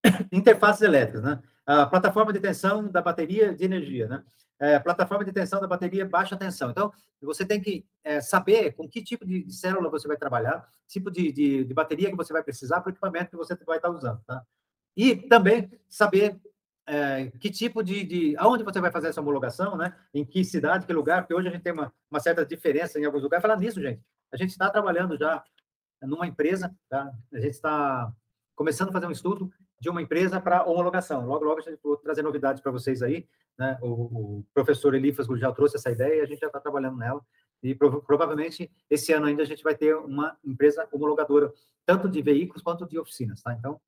[0.32, 1.42] Interfaces elétricas, né?
[1.66, 4.24] A plataforma de tensão da bateria de energia, né?
[4.60, 6.70] É, plataforma de tensão da bateria baixa tensão.
[6.70, 11.10] Então, você tem que é, saber com que tipo de célula você vai trabalhar, tipo
[11.10, 13.90] de, de, de bateria que você vai precisar para o equipamento que você vai estar
[13.90, 14.44] usando, tá?
[14.96, 16.40] E também saber
[16.88, 18.38] é, que tipo de, de.
[18.38, 19.96] Aonde você vai fazer essa homologação, né?
[20.14, 21.22] Em que cidade, que lugar?
[21.22, 23.42] Porque hoje a gente tem uma, uma certa diferença em alguns lugares.
[23.42, 24.02] Falar nisso, gente.
[24.32, 25.44] A gente está trabalhando já
[26.02, 27.12] numa empresa, tá?
[27.34, 28.12] A gente está
[28.56, 31.26] começando a fazer um estudo de uma empresa para homologação.
[31.26, 33.28] Logo, logo a gente vai trazer novidades para vocês aí.
[33.58, 33.78] Né?
[33.82, 33.88] O,
[34.40, 37.22] o professor Elifas já trouxe essa ideia e a gente já está trabalhando nela.
[37.64, 41.52] E prov provavelmente esse ano ainda a gente vai ter uma empresa homologadora,
[41.86, 43.54] tanto de veículos quanto de oficinas, tá?
[43.54, 43.80] Então,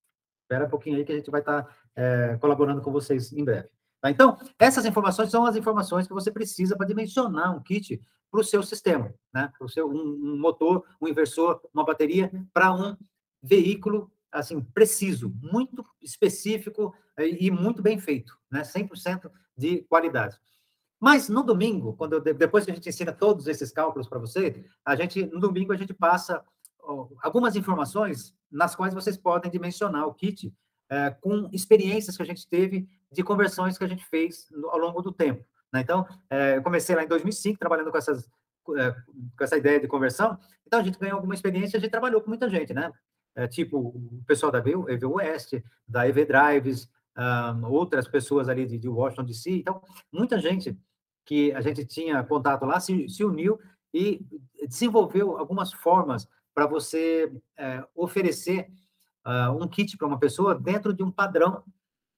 [0.48, 3.44] Espera um pouquinho aí que a gente vai estar tá, é, colaborando com vocês em
[3.44, 3.68] breve.
[4.00, 4.10] Tá?
[4.10, 8.44] Então, essas informações são as informações que você precisa para dimensionar um kit para o
[8.44, 9.52] seu sistema, né?
[9.58, 12.96] Para o seu um, um, motor, um inversor, uma bateria, para um
[13.44, 18.62] veículo assim preciso, muito específico e muito bem feito, né?
[18.62, 20.38] 100% de qualidade.
[20.98, 24.96] Mas no domingo, quando depois que a gente ensina todos esses cálculos para você, a
[24.96, 26.42] gente no domingo a gente passa
[27.22, 30.54] algumas informações nas quais vocês podem dimensionar o kit
[30.90, 35.02] é, com experiências que a gente teve de conversões que a gente fez ao longo
[35.02, 35.46] do tempo.
[35.72, 35.82] Né?
[35.82, 38.30] Então, é, eu comecei lá em 2005 trabalhando com, essas,
[38.78, 38.92] é,
[39.38, 42.30] com essa ideia de conversão, então a gente ganhou alguma experiência, a gente trabalhou com
[42.30, 42.92] muita gente, né?
[43.36, 45.54] É, tipo o pessoal da EV West,
[45.88, 50.78] da EV Drives, um, outras pessoas ali de, de Washington DC, então muita gente
[51.26, 53.60] que a gente tinha contato lá se, se uniu
[53.94, 54.26] e
[54.68, 58.68] desenvolveu algumas formas para você é, oferecer
[59.24, 61.64] uh, um kit para uma pessoa dentro de um padrão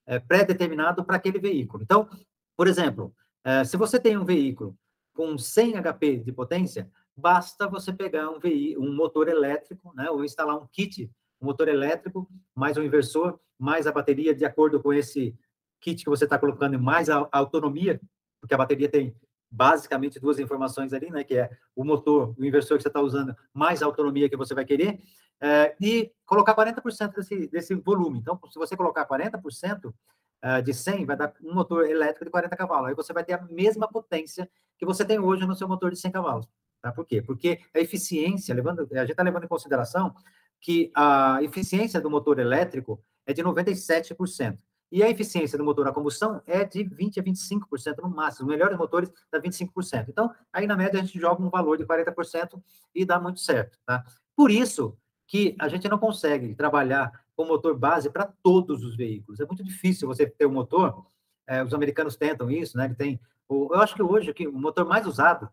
[0.07, 1.83] é, pré-determinado para aquele veículo.
[1.83, 2.07] Então,
[2.55, 4.77] por exemplo, é, se você tem um veículo
[5.13, 8.39] com 100 HP de potência, basta você pegar um,
[8.77, 12.25] um motor elétrico, né, ou instalar um kit, um motor elétrico,
[12.55, 15.35] mais um inversor, mais a bateria, de acordo com esse
[15.81, 17.99] kit que você está colocando, mais a, a autonomia,
[18.39, 19.13] porque a bateria tem
[19.51, 21.23] basicamente duas informações ali, né?
[21.23, 24.53] Que é o motor, o inversor que você está usando, mais a autonomia que você
[24.53, 24.99] vai querer,
[25.41, 28.19] é, e colocar 40% desse, desse volume.
[28.19, 29.93] Então, se você colocar 40%
[30.41, 32.89] é, de 100, vai dar um motor elétrico de 40 cavalos.
[32.89, 35.99] Aí você vai ter a mesma potência que você tem hoje no seu motor de
[35.99, 36.47] 100 cavalos.
[36.81, 36.91] Tá?
[36.91, 37.21] Por quê?
[37.21, 40.13] Porque a eficiência, levando, a gente está levando em consideração
[40.61, 44.57] que a eficiência do motor elétrico é de 97%.
[44.91, 48.47] E a eficiência do motor a combustão é de 20% a 25% no máximo.
[48.47, 50.09] Os melhores motores dá 25%.
[50.09, 52.61] Então, aí na média a gente joga um valor de 40%
[52.95, 53.77] e dá muito certo.
[53.85, 54.03] Tá?
[54.35, 54.97] Por isso
[55.27, 59.39] que a gente não consegue trabalhar com motor base para todos os veículos.
[59.39, 61.05] É muito difícil você ter um motor.
[61.47, 62.85] É, os americanos tentam isso, né?
[62.85, 63.19] Ele tem.
[63.47, 65.49] O, eu acho que hoje aqui, o motor mais usado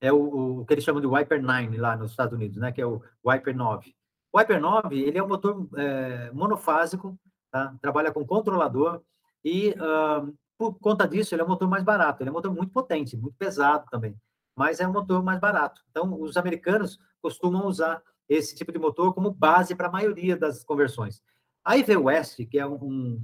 [0.00, 2.72] é o, o, que eles chamam de Wiper 9 lá nos Estados Unidos, né?
[2.72, 3.94] Que é o Wiper 9.
[4.32, 7.16] O Wiper 9 ele é um motor é, monofásico
[7.52, 7.74] tá?
[7.80, 9.02] trabalha com controlador
[9.44, 12.22] e, uh, por conta disso, ele é um motor mais barato.
[12.22, 14.16] Ele é um motor muito potente, muito pesado também,
[14.56, 15.82] mas é um motor mais barato.
[15.90, 20.64] Então, os americanos costumam usar esse tipo de motor como base para a maioria das
[20.64, 21.22] conversões.
[21.64, 23.20] A IV West, que é um,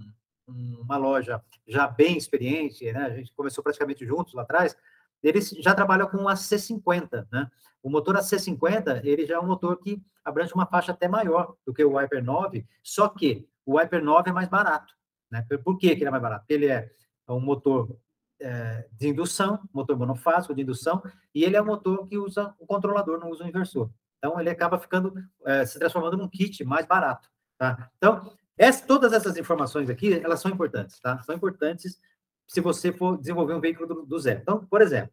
[0.46, 3.06] uma loja já bem experiente, né?
[3.06, 4.76] a gente começou praticamente juntos lá atrás,
[5.22, 7.50] eles já trabalham com a C50, né?
[7.82, 11.72] O motor AC50, ele já é um motor que abrange uma faixa até maior do
[11.72, 14.94] que o Viper 9, só que o Viper 9 é mais barato.
[15.30, 15.46] Né?
[15.62, 16.46] Por que, que ele é mais barato?
[16.48, 16.90] Ele é
[17.28, 17.94] um motor
[18.40, 21.02] é, de indução, motor monofásico de indução,
[21.34, 23.90] e ele é um motor que usa o controlador, não usa o inversor.
[24.16, 25.12] Então, ele acaba ficando,
[25.44, 27.28] é, se transformando num kit mais barato.
[27.58, 27.90] Tá?
[27.98, 31.22] Então, essa, todas essas informações aqui, elas são importantes, tá?
[31.22, 32.00] São importantes
[32.46, 34.40] se você for desenvolver um veículo do, do zero.
[34.40, 35.12] Então, por exemplo,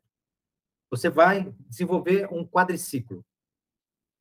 [0.89, 3.23] você vai desenvolver um quadriciclo.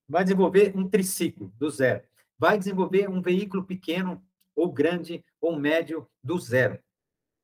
[0.09, 2.03] vai desenvolver um triciclo do zero,
[2.39, 4.23] vai desenvolver um veículo pequeno
[4.55, 6.79] ou grande ou médio do zero.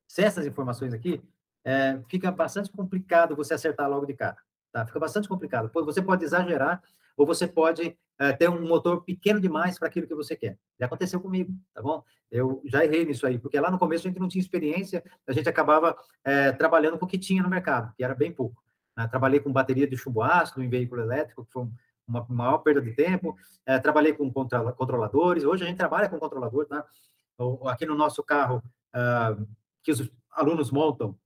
[0.09, 1.23] Sem essas informações aqui,
[1.65, 4.37] é, fica bastante complicado você acertar logo de cara.
[4.73, 4.87] Tá?
[4.87, 5.71] Fica bastante complicado.
[5.73, 6.83] Você pode exagerar
[7.17, 10.59] ou você pode é, ter um motor pequeno demais para aquilo que você quer.
[10.79, 12.05] Já aconteceu comigo, tá bom?
[12.31, 15.33] Eu já errei nisso aí, porque lá no começo a gente não tinha experiência, a
[15.33, 18.63] gente acabava é, trabalhando com o que tinha no mercado, que era bem pouco.
[18.97, 19.09] Né?
[19.09, 21.69] Trabalhei com bateria de chumbo ácido em veículo elétrico, que foi
[22.07, 23.37] uma maior perda de tempo.
[23.67, 25.45] É, trabalhei com controladores.
[25.45, 26.85] Hoje a gente trabalha com controlador, tá?
[27.67, 28.63] Aqui no nosso carro,
[28.95, 29.47] uh,
[29.83, 31.17] que os alunos montam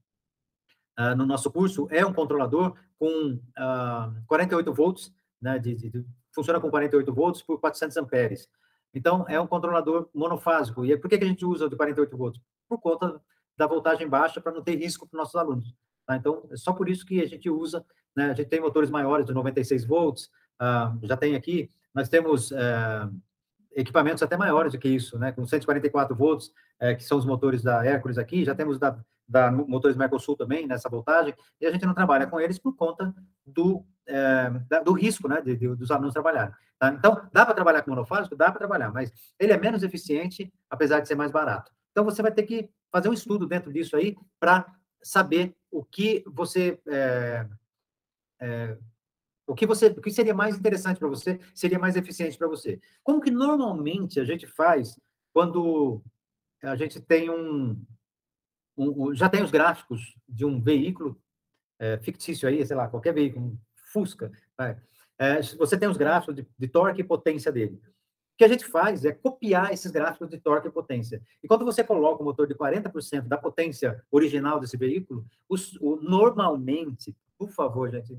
[0.99, 5.59] uh, no nosso curso, é um controlador com uh, ah, 48 volts, né?
[5.59, 8.49] De, de, funciona com 48 volts por 400 amperes.
[8.93, 10.85] Então, é um controlador monofásico.
[10.85, 12.41] E por que, que a gente usa de 48 volts?
[12.69, 13.21] Por conta
[13.57, 15.75] da voltagem baixa, para não ter risco para os nossos alunos.
[16.07, 16.17] Tá?
[16.17, 17.85] Então, é só por isso que a gente usa,
[18.17, 18.31] né?
[18.31, 23.15] a gente tem motores maiores de 96 volts, uh, já tem aqui, nós temos uh,
[23.73, 25.33] equipamentos até maiores do que isso, né?
[25.33, 26.49] com 144 volts,
[26.81, 30.67] uh, que são os motores da Hércules aqui, já temos da, da motores Mercosul também,
[30.67, 33.15] nessa voltagem, e a gente não trabalha com eles por conta
[33.47, 35.41] do, eh, da, do risco né?
[35.41, 36.55] De, de, dos alunos trabalharem.
[36.79, 36.89] Tá?
[36.91, 38.37] Então, dá para trabalhar com monofásico?
[38.37, 41.73] Dá para trabalhar, mas ele é menos eficiente, apesar de ser mais barato.
[41.91, 44.67] Então, você vai ter que fazer um estudo dentro disso aí para
[45.03, 46.81] saber o que você
[49.47, 52.81] o que você o que seria mais interessante para você, seria mais eficiente para você.
[53.03, 54.99] Como que normalmente a gente faz
[55.33, 56.03] quando
[56.63, 57.81] a gente tem um,
[58.77, 61.21] um, já tem os gráficos de um veículo
[61.79, 63.59] é, fictício aí, sei lá, qualquer veículo, um
[63.93, 64.33] Fusca,
[65.19, 67.81] é, você tem os gráficos de, de torque e potência dele.
[68.35, 71.23] O que a gente faz é copiar esses gráficos de torque e potência.
[71.41, 75.97] E quando você coloca o motor de 40% da potência original desse veículo, os, o,
[76.03, 78.19] normalmente, por favor, gente,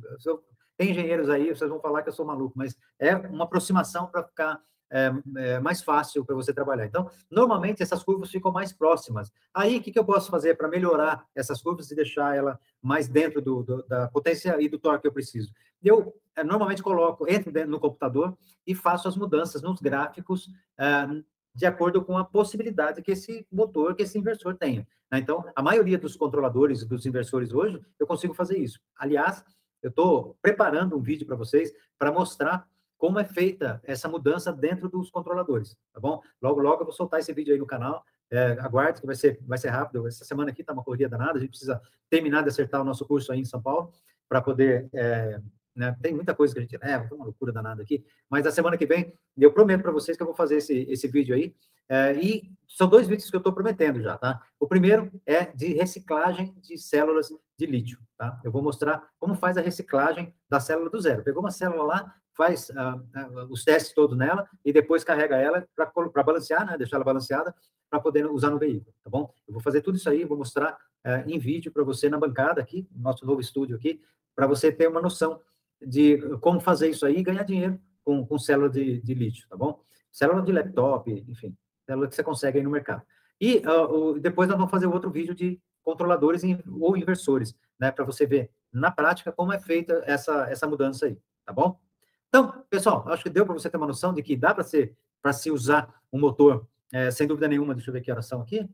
[0.77, 4.23] tem engenheiros aí, vocês vão falar que eu sou maluco, mas é uma aproximação para
[4.23, 4.61] ficar
[4.91, 6.85] é, é, mais fácil para você trabalhar.
[6.85, 9.31] Então, normalmente essas curvas ficam mais próximas.
[9.53, 13.07] Aí, o que, que eu posso fazer para melhorar essas curvas e deixar ela mais
[13.07, 15.51] dentro do, do, da potência e do torque que eu preciso?
[15.83, 21.07] Eu é, normalmente coloco, entro no computador e faço as mudanças nos gráficos é,
[21.53, 24.85] de acordo com a possibilidade que esse motor, que esse inversor tenha.
[25.11, 25.19] Né?
[25.19, 28.79] Então, a maioria dos controladores dos inversores hoje, eu consigo fazer isso.
[28.97, 29.43] Aliás,
[29.85, 32.67] eu estou preparando um vídeo para vocês para mostrar
[32.97, 36.21] como é feita essa mudança dentro dos controladores, tá bom?
[36.41, 38.03] Logo, logo eu vou soltar esse vídeo aí no canal.
[38.31, 40.07] É, aguarde que vai ser, vai ser rápido.
[40.07, 41.37] Essa semana aqui está uma corrida danada.
[41.37, 43.91] A gente precisa terminar de acertar o nosso curso aí em São Paulo
[44.27, 44.89] para poder.
[44.91, 45.39] É,
[45.75, 48.03] né, tem muita coisa que a gente leva, uma loucura danada aqui.
[48.27, 51.07] Mas a semana que vem, eu prometo para vocês que eu vou fazer esse, esse
[51.07, 51.53] vídeo aí.
[51.87, 54.41] É, e são dois vídeos que eu estou prometendo já, tá?
[54.59, 58.39] O primeiro é de reciclagem de células de lítio, tá?
[58.43, 61.23] Eu vou mostrar como faz a reciclagem da célula do zero.
[61.23, 65.65] Pegou uma célula lá, faz uh, uh, os testes todos nela e depois carrega ela
[65.75, 66.77] para balancear, né?
[66.77, 67.55] Deixar ela balanceada
[67.89, 69.33] para poder usar no veículo, tá bom?
[69.47, 70.73] Eu vou fazer tudo isso aí, vou mostrar
[71.05, 74.01] uh, em vídeo para você na bancada aqui, no nosso novo estúdio aqui,
[74.35, 75.39] para você ter uma noção
[75.81, 79.55] de como fazer isso aí e ganhar dinheiro com, com célula de, de lítio, tá
[79.55, 79.81] bom?
[80.11, 83.01] Célula de laptop, enfim, célula que você consegue aí no mercado.
[83.39, 86.41] E uh, depois nós vamos fazer outro vídeo de controladores
[86.79, 91.17] ou inversores, né, para você ver na prática como é feita essa, essa mudança aí,
[91.45, 91.79] tá bom?
[92.27, 94.95] Então, pessoal, acho que deu para você ter uma noção de que dá para ser
[95.21, 98.41] para se usar um motor, é, sem dúvida nenhuma, deixa eu ver que horas são
[98.41, 98.69] aqui,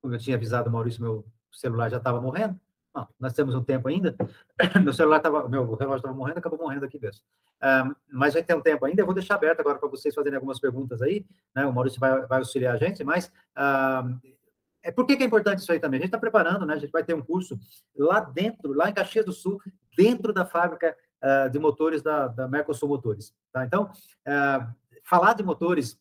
[0.00, 2.58] como eu tinha avisado Maurício, meu celular já estava morrendo,
[2.94, 4.14] não, nós temos um tempo ainda,
[4.82, 7.22] meu celular estava, meu relógio estava morrendo, acabou morrendo aqui mesmo.
[7.62, 10.36] Um, mas já tem um tempo ainda, eu vou deixar aberto agora para vocês fazerem
[10.36, 11.24] algumas perguntas aí,
[11.54, 11.64] né?
[11.64, 14.18] O Maurício vai, vai auxiliar a gente, mas um,
[14.82, 15.98] é por que, que, é importante isso aí também?
[15.98, 16.74] A gente está preparando, né?
[16.74, 17.58] A gente vai ter um curso
[17.96, 19.60] lá dentro, lá em Caxias do Sul,
[19.96, 23.32] dentro da fábrica uh, de motores da, da Mercosul Motores.
[23.52, 23.64] Tá?
[23.64, 23.84] Então,
[24.26, 24.74] uh,
[25.04, 26.00] falar de motores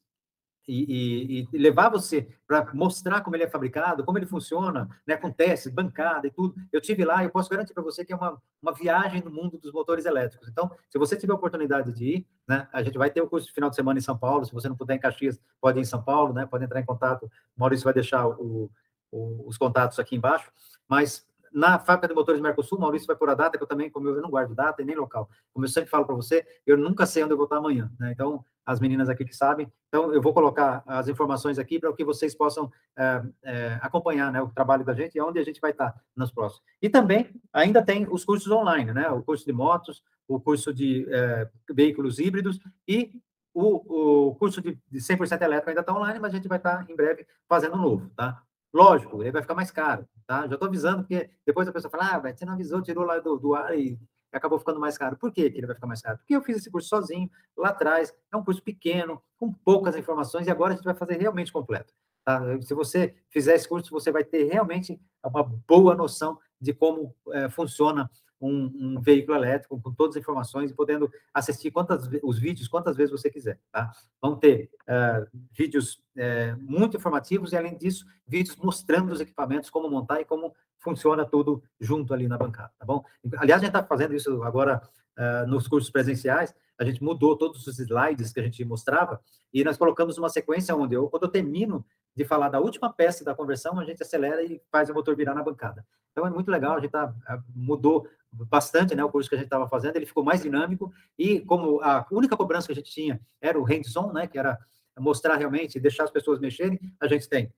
[0.68, 5.18] e, e, e levar você para mostrar como ele é fabricado, como ele funciona, né,
[5.36, 6.56] testes, bancada e tudo.
[6.72, 9.32] Eu tive lá e eu posso garantir para você que é uma, uma viagem no
[9.32, 10.48] mundo dos motores elétricos.
[10.48, 13.48] Então, se você tiver a oportunidade de ir, né, a gente vai ter o curso
[13.48, 14.46] de final de semana em São Paulo.
[14.46, 16.86] Se você não puder em Caxias, pode ir em São Paulo, né, pode entrar em
[16.86, 17.26] contato.
[17.56, 18.70] O Maurício vai deixar o,
[19.12, 20.52] o, os contatos aqui embaixo.
[20.88, 24.08] Mas na fábrica de motores Mercosul, Maurício vai por a data, que eu também, como
[24.08, 25.30] eu, eu não guardo data e nem local.
[25.54, 28.12] Como eu sempre falo para você, eu nunca sei onde eu vou estar amanhã, né?
[28.12, 29.72] Então, as meninas aqui que sabem.
[29.88, 34.42] Então, eu vou colocar as informações aqui para que vocês possam é, é, acompanhar né,
[34.42, 36.64] o trabalho da gente e onde a gente vai estar nos próximos.
[36.82, 39.10] E também, ainda tem os cursos online, né?
[39.10, 43.12] O curso de motos, o curso de é, veículos híbridos e
[43.54, 46.90] o, o curso de, de 100% elétrico ainda está online, mas a gente vai estar
[46.90, 48.42] em breve fazendo um novo, tá?
[48.74, 50.48] Lógico, ele vai ficar mais caro, tá?
[50.48, 53.38] Já estou avisando, porque depois a pessoa fala, ah, você não avisou, tirou lá do,
[53.38, 54.00] do ar e
[54.32, 55.18] acabou ficando mais caro.
[55.18, 56.20] Por que, que ele vai ficar mais caro?
[56.20, 60.48] Porque eu fiz esse curso sozinho, lá atrás, é um curso pequeno, com poucas informações,
[60.48, 61.94] e agora a gente vai fazer realmente completo.
[62.24, 62.42] Tá?
[62.62, 67.50] Se você fizer esse curso, você vai ter realmente uma boa noção de como é,
[67.50, 68.10] funciona
[68.42, 72.98] um, um, veículo elétrico com todas as informações e podendo assistir quantas os vídeos quantas
[72.98, 73.92] vezes você quiser, tá?
[74.22, 79.90] Vão ter uh, vídeos uh, muito informativos e além disso vídeos mostrando os equipamentos como
[79.90, 83.04] montar e como funciona tudo junto ali na bancada, tá bom?
[83.38, 84.82] Aliás, a gente está fazendo isso agora
[85.18, 86.54] uh, nos cursos presenciais.
[86.82, 89.22] A gente mudou todos os slides que a gente mostrava
[89.54, 93.24] e nós colocamos uma sequência onde eu, quando eu termino de falar da última peça
[93.24, 95.86] da conversão, a gente acelera e faz o motor virar na bancada.
[96.12, 97.14] Então é muito legal, a gente tá,
[97.54, 101.42] mudou bastante né, o curso que a gente estava fazendo, ele ficou mais dinâmico, e
[101.42, 104.58] como a única cobrança que a gente tinha era o hands-on, né, que era
[104.98, 107.54] mostrar realmente, deixar as pessoas mexerem, a gente tem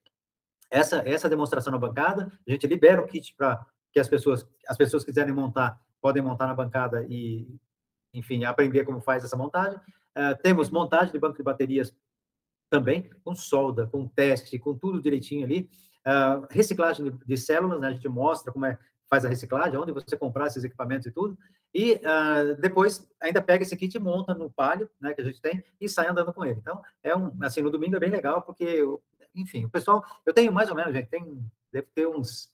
[0.70, 4.76] essa, essa demonstração na bancada, a gente libera o kit para que as pessoas, as
[4.76, 7.48] pessoas quiserem montar, podem montar na bancada e,
[8.14, 9.78] enfim, aprender como faz essa montagem.
[10.16, 11.96] Uh, temos montagem de banco de baterias
[12.70, 15.70] também, com solda, com teste, com tudo direitinho ali.
[16.06, 17.88] Uh, reciclagem de, de, células, né?
[17.88, 18.78] a gente mostra como é
[19.14, 21.38] faz a reciclagem, onde você comprar esses equipamentos e tudo.
[21.72, 25.40] E uh, depois ainda pega esse kit e monta no palio, né, que a gente
[25.40, 26.60] tem, e sai andando com ele.
[26.60, 28.84] Então, é um, assim, no domingo é bem legal, porque,
[29.36, 32.50] enfim, o pessoal, eu tenho mais ou menos, gente, tem, deve ter uns,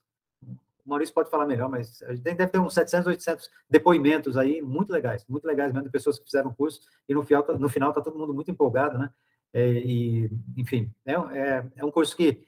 [0.85, 4.61] o Maurício pode falar melhor, mas a gente deve ter uns 700, 800 depoimentos aí,
[4.61, 7.69] muito legais, muito legais mesmo, de pessoas que fizeram o curso, e no final, no
[7.69, 9.09] final tá todo mundo muito empolgado, né?
[9.53, 12.47] É, e, enfim, é, é, é, um curso que,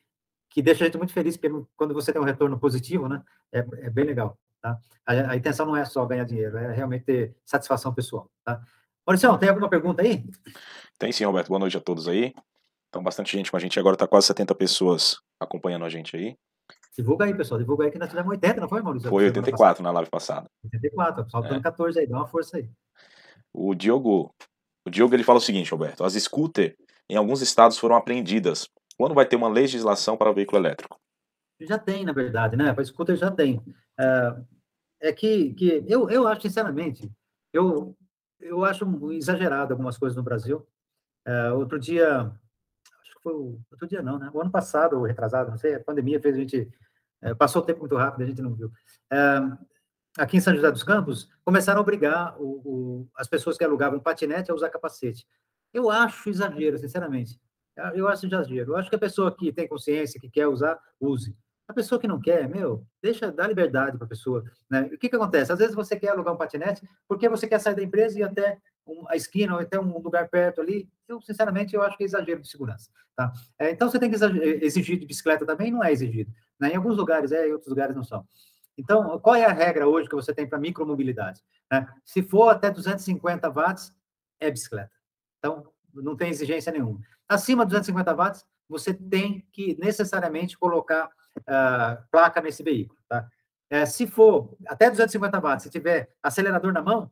[0.50, 3.24] que deixa a gente muito feliz pelo, quando você tem um retorno positivo, né?
[3.52, 4.80] É, é bem legal, tá?
[5.06, 8.62] A, a, intenção não é só ganhar dinheiro, é realmente ter satisfação pessoal, tá?
[9.06, 10.24] Maurício, tem alguma pergunta aí?
[10.98, 11.48] Tem sim, Roberto.
[11.48, 12.34] Boa noite a todos aí.
[12.89, 13.80] Então, bastante gente com a gente.
[13.80, 16.38] Agora está quase 70 pessoas acompanhando a gente aí.
[16.97, 17.60] Divulga aí, pessoal.
[17.60, 19.10] Divulga aí que nós tivemos 80, não foi, Maurício?
[19.10, 20.49] Foi 84 na live passada.
[20.63, 21.60] 84, pessoal, é.
[21.60, 22.69] 14 aí, dá uma força aí.
[23.54, 24.34] O Diogo,
[24.86, 26.75] o Diogo ele fala o seguinte, Roberto, as scooter
[27.10, 28.69] em alguns estados foram apreendidas.
[28.97, 30.99] Quando vai ter uma legislação para o veículo elétrico?
[31.60, 32.73] Já tem, na verdade, né?
[32.73, 33.62] Para scooter já tem.
[33.99, 34.36] É,
[35.01, 37.12] é que, que eu, eu acho, sinceramente,
[37.54, 37.95] eu,
[38.39, 40.65] eu acho exagerado algumas coisas no Brasil.
[41.25, 42.32] É, outro dia,
[43.21, 44.29] foi outro dia não, né?
[44.34, 46.71] O ano passado, ou retrasado, não sei, a pandemia fez a gente,
[47.21, 48.71] é, passou o tempo muito rápido, a gente não viu.
[49.12, 49.41] É,
[50.17, 53.99] aqui em São José dos Campos, começaram a obrigar o, o, as pessoas que alugavam
[53.99, 55.25] patinete a usar capacete.
[55.73, 57.39] Eu acho exagero, sinceramente.
[57.93, 58.73] Eu acho exagero.
[58.73, 61.36] Eu acho que a pessoa que tem consciência, que quer usar, use.
[61.67, 64.43] A pessoa que não quer, meu, deixa, dá liberdade para a pessoa.
[64.69, 64.81] Né?
[64.93, 65.53] O que, que acontece?
[65.53, 68.57] Às vezes você quer alugar um patinete porque você quer sair da empresa e até
[69.08, 70.89] a esquina ou até um lugar perto ali.
[71.08, 72.89] Eu, sinceramente, eu acho que é exagero de segurança.
[73.15, 73.32] Tá?
[73.60, 74.17] É, então, você tem que
[74.63, 76.32] exigir de bicicleta também, não é exigido.
[76.60, 76.71] Né?
[76.71, 78.25] Em alguns lugares é, em outros lugares não são.
[78.77, 81.41] Então, qual é a regra hoje que você tem para micromobilidade?
[81.71, 81.88] Né?
[82.04, 83.93] Se for até 250 watts,
[84.39, 84.91] é bicicleta.
[85.38, 86.99] Então, não tem exigência nenhuma.
[87.27, 91.08] Acima de 250 watts, você tem que necessariamente colocar
[91.39, 92.99] uh, placa nesse veículo.
[93.08, 93.27] Tá?
[93.69, 97.12] É, se for até 250 watts, se tiver acelerador na mão,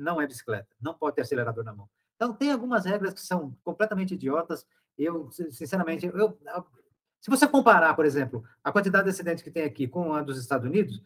[0.00, 0.68] não é bicicleta.
[0.80, 1.88] Não pode ter acelerador na mão.
[2.16, 4.66] Então, tem algumas regras que são completamente idiotas.
[4.98, 6.38] Eu, sinceramente, eu,
[7.20, 10.38] se você comparar, por exemplo, a quantidade de acidentes que tem aqui com a dos
[10.38, 11.02] Estados Unidos,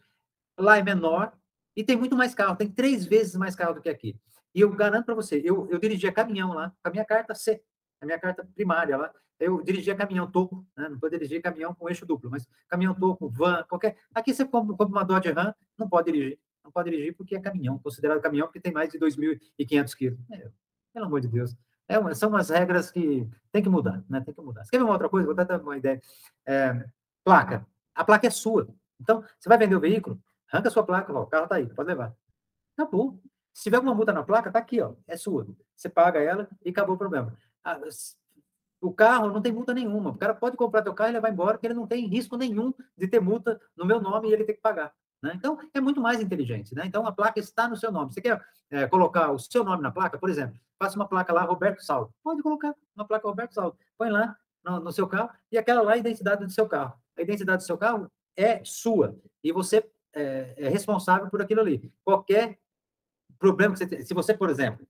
[0.57, 1.33] lá é menor
[1.75, 4.17] e tem muito mais carro, tem três vezes mais carro do que aqui.
[4.53, 7.61] E eu garanto para você, eu, eu dirigia caminhão lá, com a minha carta C,
[8.01, 10.87] a minha carta primária lá, eu dirigia caminhão toco, né?
[10.87, 13.97] não pode dirigir caminhão com eixo duplo, mas caminhão toco, van, qualquer.
[14.13, 16.39] Aqui você compra uma Dodge Ram, não pode dirigir.
[16.65, 20.19] Não pode dirigir porque é caminhão, considerado caminhão porque tem mais de 2.500 quilos.
[20.31, 20.49] É,
[20.91, 21.55] pelo amor de Deus.
[21.87, 24.19] É, são umas regras que tem que mudar, né?
[24.21, 24.65] Tem que mudar.
[24.65, 25.27] Você quer ver uma outra coisa?
[25.27, 26.01] Vou dar uma ideia.
[26.43, 26.83] É,
[27.23, 27.65] placa.
[27.93, 28.67] A placa é sua.
[28.99, 30.19] Então, você vai vender o veículo,
[30.51, 32.15] arranca a sua placa, ó, o carro está aí, pode levar.
[32.75, 33.19] Acabou.
[33.53, 35.47] Se tiver alguma multa na placa, tá aqui, ó, é sua.
[35.75, 37.37] Você paga ela e acabou o problema.
[37.63, 37.79] Ah,
[38.81, 40.11] o carro não tem multa nenhuma.
[40.11, 42.73] O cara pode comprar teu carro e levar embora, porque ele não tem risco nenhum
[42.97, 44.93] de ter multa no meu nome e ele ter que pagar.
[45.21, 45.33] Né?
[45.35, 46.73] Então, é muito mais inteligente.
[46.75, 46.83] Né?
[46.85, 48.13] Então, a placa está no seu nome.
[48.13, 51.43] Você quer é, colocar o seu nome na placa, por exemplo, faça uma placa lá,
[51.43, 52.13] Roberto Saldo.
[52.23, 53.77] Pode colocar uma placa Roberto Saldo.
[53.97, 56.99] Põe lá no, no, seu carro e aquela lá é a identidade do seu carro.
[57.17, 61.91] A identidade do seu carro é sua e você é, é responsável por aquilo ali.
[62.03, 62.59] Qualquer
[63.37, 64.01] problema que você tem.
[64.03, 64.85] Se você, por exemplo,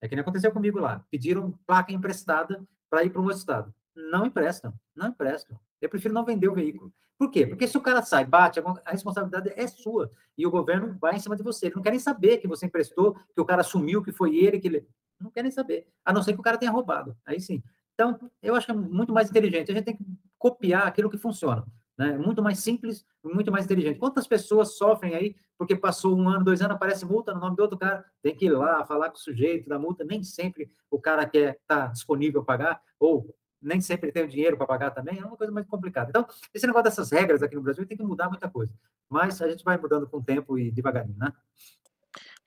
[0.00, 3.74] é que nem aconteceu comigo lá, pediram placa emprestada para ir para um outro estado.
[3.94, 5.58] Não emprestam, não emprestam.
[5.80, 6.92] Eu prefiro não vender o veículo.
[7.18, 7.46] Por quê?
[7.46, 10.10] Porque se o cara sai, bate, a responsabilidade é sua.
[10.36, 11.66] E o governo vai em cima de você.
[11.66, 14.58] Ele não quer nem saber que você emprestou, que o cara assumiu, que foi ele,
[14.58, 14.86] que ele.
[15.18, 15.88] Não quer nem saber.
[16.04, 17.16] A não ser que o cara tenha roubado.
[17.24, 17.62] Aí sim.
[17.94, 19.70] Então, eu acho que é muito mais inteligente.
[19.70, 20.04] A gente tem que
[20.38, 21.64] copiar aquilo que funciona.
[21.96, 22.18] né?
[22.18, 23.98] Muito mais simples, muito mais inteligente.
[23.98, 27.62] Quantas pessoas sofrem aí porque passou um ano, dois anos, aparece multa no nome do
[27.62, 31.00] outro cara, tem que ir lá falar com o sujeito da multa, nem sempre o
[31.00, 34.90] cara quer estar tá disponível a pagar, ou nem sempre tem o dinheiro para pagar
[34.90, 36.10] também, é uma coisa mais complicada.
[36.10, 38.72] Então, esse negócio dessas regras aqui no Brasil tem que mudar muita coisa,
[39.08, 41.32] mas a gente vai mudando com o tempo e devagarinho, né?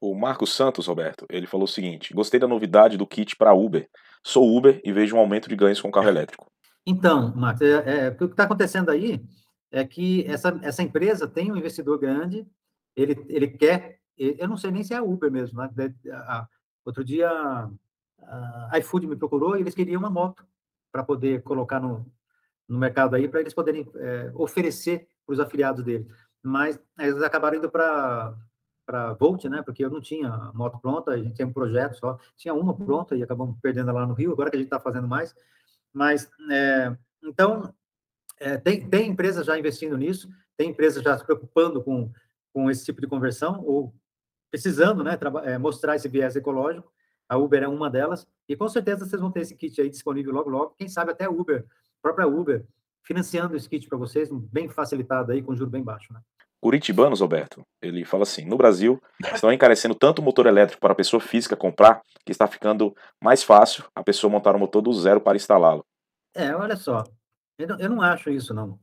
[0.01, 3.89] O Marcos Santos, Roberto, ele falou o seguinte: gostei da novidade do kit para Uber.
[4.24, 6.49] Sou Uber e vejo um aumento de ganhos com carro elétrico.
[6.86, 9.22] Então, Marcos, é, é, o que está acontecendo aí
[9.72, 12.47] é que essa, essa empresa tem um investidor grande,
[12.95, 15.70] ele, ele quer, eu não sei nem se é a Uber mesmo, né?
[16.84, 17.30] outro dia
[18.24, 20.45] a iFood me procurou e eles queriam uma moto
[20.92, 22.06] para poder colocar no,
[22.68, 26.08] no mercado aí, para eles poderem é, oferecer para os afiliados dele.
[26.42, 28.36] Mas eles acabaram indo para
[28.90, 29.62] para Volt, né?
[29.62, 33.16] Porque eu não tinha moto pronta, a gente tinha um projeto só, tinha uma pronta
[33.16, 34.32] e acabamos perdendo lá no Rio.
[34.32, 35.36] Agora que a gente está fazendo mais,
[35.94, 37.72] mas é, então
[38.40, 40.28] é, tem, tem empresas já investindo nisso,
[40.58, 42.12] tem empresas já se preocupando com,
[42.52, 43.94] com esse tipo de conversão ou
[44.50, 45.20] precisando, né?
[45.44, 46.92] É, mostrar esse viés ecológico.
[47.30, 50.34] A Uber é uma delas e com certeza vocês vão ter esse kit aí disponível
[50.34, 50.76] logo logo.
[50.76, 52.66] Quem sabe até a Uber, a própria Uber,
[53.04, 56.20] financiando esse kit para vocês, bem facilitado aí com juro bem baixo, né?
[56.62, 59.02] Curitibanos, Roberto, ele fala assim: no Brasil,
[59.34, 63.44] estão encarecendo tanto o motor elétrico para a pessoa física comprar, que está ficando mais
[63.44, 65.86] fácil a pessoa montar o motor do zero para instalá-lo.
[66.36, 67.06] É, olha só,
[67.58, 68.78] eu não, eu não acho isso, não.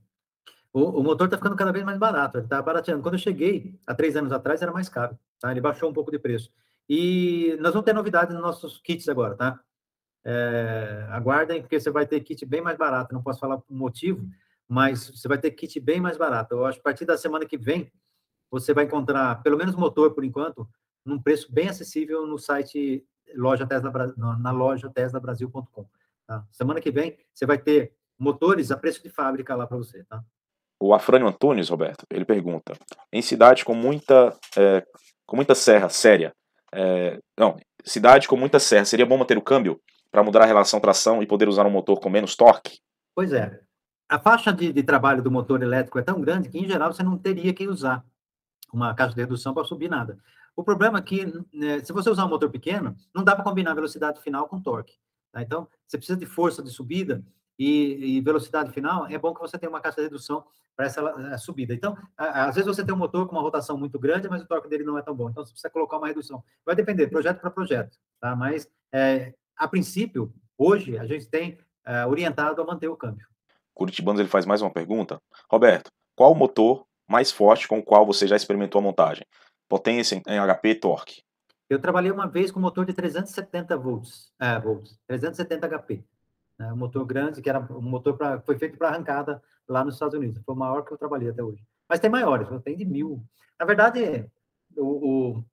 [0.72, 3.02] O, o motor está ficando cada vez mais barato, ele está barateando.
[3.02, 5.50] Quando eu cheguei, há três anos atrás, era mais caro, tá?
[5.50, 6.50] Ele baixou um pouco de preço.
[6.88, 9.60] E nós vamos ter novidades nos nossos kits agora, tá?
[10.24, 13.14] É, aguardem, porque você vai ter kit bem mais barato.
[13.14, 14.26] Não posso falar o motivo,
[14.68, 16.54] mas você vai ter kit bem mais barato.
[16.54, 17.92] Eu acho que a partir da semana que vem,
[18.50, 20.68] você vai encontrar, pelo menos motor por enquanto,
[21.04, 25.86] num preço bem acessível no site loja Tesla, na loja teslabrasil.com.
[26.26, 26.44] Tá?
[26.50, 30.04] Semana que vem, você vai ter motores a preço de fábrica lá para você.
[30.04, 30.22] Tá?
[30.80, 32.74] O Afrânio Antunes, Roberto, ele pergunta:
[33.12, 34.84] em cidade com muita, é,
[35.24, 36.34] com muita serra séria,
[36.72, 40.80] é, não, cidade com muita serra, seria bom manter o câmbio para mudar a relação
[40.80, 42.78] tração e poder usar um motor com menos torque?
[43.14, 43.60] Pois é
[44.08, 47.02] a faixa de, de, trabalho do motor elétrico é tão grande que, em geral, você
[47.02, 48.04] não teria que usar
[48.72, 50.18] uma caixa de redução para subir nada.
[50.54, 53.74] O problema é que, né, se você usar um motor pequeno, não dá para combinar
[53.74, 54.94] velocidade final com torque.
[55.32, 55.42] Tá?
[55.42, 57.22] Então, você precisa de força de subida
[57.58, 60.44] e, e, velocidade final, é bom que você tenha uma caixa de redução
[60.76, 61.72] para essa subida.
[61.72, 64.68] Então, às vezes você tem um motor com uma rotação muito grande, mas o torque
[64.68, 65.30] dele não é tão bom.
[65.30, 66.44] Então, você precisa colocar uma redução.
[66.64, 67.98] Vai depender, projeto para projeto.
[68.20, 68.36] Tá?
[68.36, 73.26] Mas, é, a princípio, hoje, a gente tem é, orientado a manter o câmbio.
[73.72, 75.20] Curitibanos ele faz mais uma pergunta.
[75.50, 79.24] Roberto, qual o motor mais forte com o qual você já experimentou a montagem?
[79.68, 81.22] Potência em HP torque.
[81.68, 86.04] Eu trabalhei uma vez com motor de 370 volts, é, volts 370 HP.
[86.58, 89.94] Né, um motor grande, que era um motor pra, foi feito para arrancada lá nos
[89.94, 90.42] Estados Unidos.
[90.44, 91.62] Foi o maior que eu trabalhei até hoje.
[91.88, 93.22] Mas tem maiores, tem de mil.
[93.58, 94.28] Na verdade,
[94.76, 95.44] o,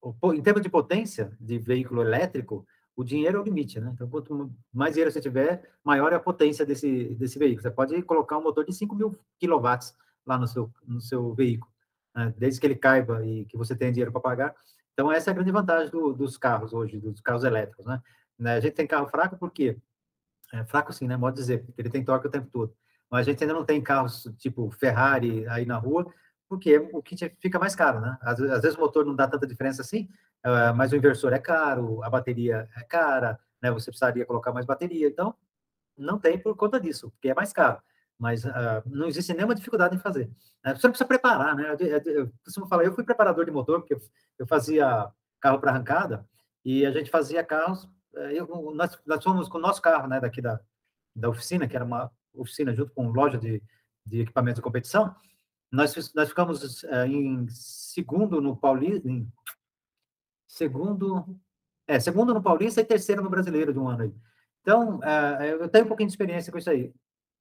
[0.00, 2.66] o, o, em termos de potência de veículo elétrico,
[2.96, 3.90] o dinheiro é o limite, né?
[3.94, 7.62] Então, quanto mais dinheiro você tiver, maior é a potência desse, desse veículo.
[7.62, 9.94] Você pode colocar um motor de 5 mil quilowatts
[10.26, 11.72] lá no seu, no seu veículo,
[12.14, 12.34] né?
[12.36, 14.54] desde que ele caiba e que você tenha dinheiro para pagar.
[14.92, 18.02] Então, essa é a grande vantagem do, dos carros hoje, dos carros elétricos, né?
[18.38, 18.54] né?
[18.54, 19.76] A gente tem carro fraco porque...
[20.52, 21.16] É, fraco sim, né?
[21.16, 22.76] Modo dizer, porque ele tem torque o tempo todo.
[23.12, 26.10] Mas a gente ainda não tem carros tipo Ferrari aí na rua,
[26.48, 28.16] porque o kit fica mais caro, né?
[28.22, 30.08] Às, às vezes o motor não dá tanta diferença assim,
[30.46, 33.70] uh, mas o inversor é caro, a bateria é cara, né?
[33.70, 35.34] Você precisaria colocar mais bateria, então
[35.94, 37.82] não tem por conta disso, porque é mais caro.
[38.18, 40.30] Mas uh, não existe nenhuma dificuldade em fazer.
[40.64, 40.74] Né?
[40.74, 41.76] Você não precisa preparar, né?
[41.78, 44.00] Eu, eu, eu costumo falar, eu fui preparador de motor, porque eu,
[44.38, 46.26] eu fazia carro para arrancada,
[46.64, 47.86] e a gente fazia carros,
[48.16, 50.60] eh, eu, nós, nós fomos com o nosso carro, né, daqui da,
[51.14, 53.62] da oficina, que era uma oficina junto com loja de,
[54.04, 55.14] de equipamentos de competição,
[55.70, 59.26] nós, nós ficamos uh, em segundo no Paulista, em
[60.46, 61.24] segundo,
[61.86, 64.14] é, segundo no Paulista e terceiro no Brasileiro de um ano aí.
[64.60, 66.92] Então, uh, eu tenho um pouquinho de experiência com isso aí.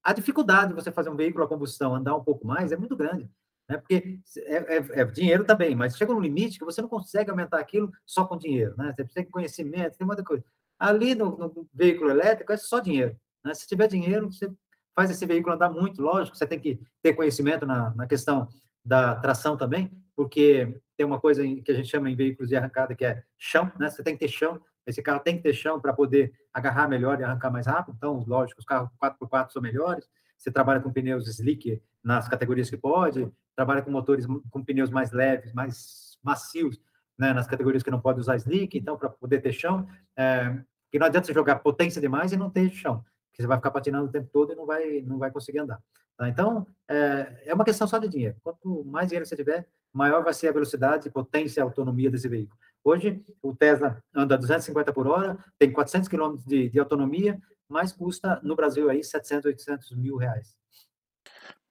[0.02, 2.96] A dificuldade de você fazer um veículo a combustão andar um pouco mais é muito
[2.96, 3.30] grande,
[3.70, 3.78] né?
[3.78, 7.60] Porque é, é, é dinheiro também, mas chega no limite que você não consegue aumentar
[7.60, 8.96] aquilo só com dinheiro, né?
[8.98, 10.44] Você de conhecimento, tem muita coisa.
[10.80, 13.54] Ali no, no veículo elétrico é só dinheiro, né?
[13.54, 14.52] Se tiver dinheiro, você
[14.96, 18.48] faz esse veículo andar muito, lógico, você tem que ter conhecimento na, na questão
[18.84, 22.96] da tração também, porque tem uma coisa que a gente chama em veículos de arrancada
[22.96, 23.90] que é chão, né?
[23.90, 27.20] Você tem que ter chão, esse carro tem que ter chão para poder agarrar melhor
[27.20, 27.96] e arrancar mais rápido.
[27.96, 30.08] Então, lógico, os carros 4x4 são melhores.
[30.38, 35.12] Você trabalha com pneus slick nas categorias que pode, trabalha com motores com pneus mais
[35.12, 36.82] leves, mais macios,
[37.18, 37.32] né?
[37.32, 39.88] nas categorias que não pode usar slick, então, para poder ter chão.
[40.18, 40.60] É,
[40.92, 43.06] que não adianta você jogar potência demais e não ter chão
[43.42, 45.82] você vai ficar patinando o tempo todo e não vai, não vai conseguir andar.
[46.18, 46.30] Tá?
[46.30, 48.36] Então, é, é uma questão só de dinheiro.
[48.44, 52.58] Quanto mais dinheiro você tiver, maior vai ser a velocidade, potência e autonomia desse veículo.
[52.84, 58.40] Hoje, o Tesla anda 250 por hora, tem 400 km de, de autonomia, mas custa
[58.44, 60.56] no Brasil aí 700, 800 mil reais.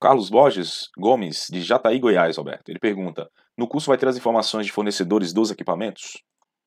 [0.00, 2.70] Carlos Borges Gomes, de Jataí, Goiás, Roberto.
[2.70, 6.24] Ele pergunta: no curso vai ter as informações de fornecedores dos equipamentos?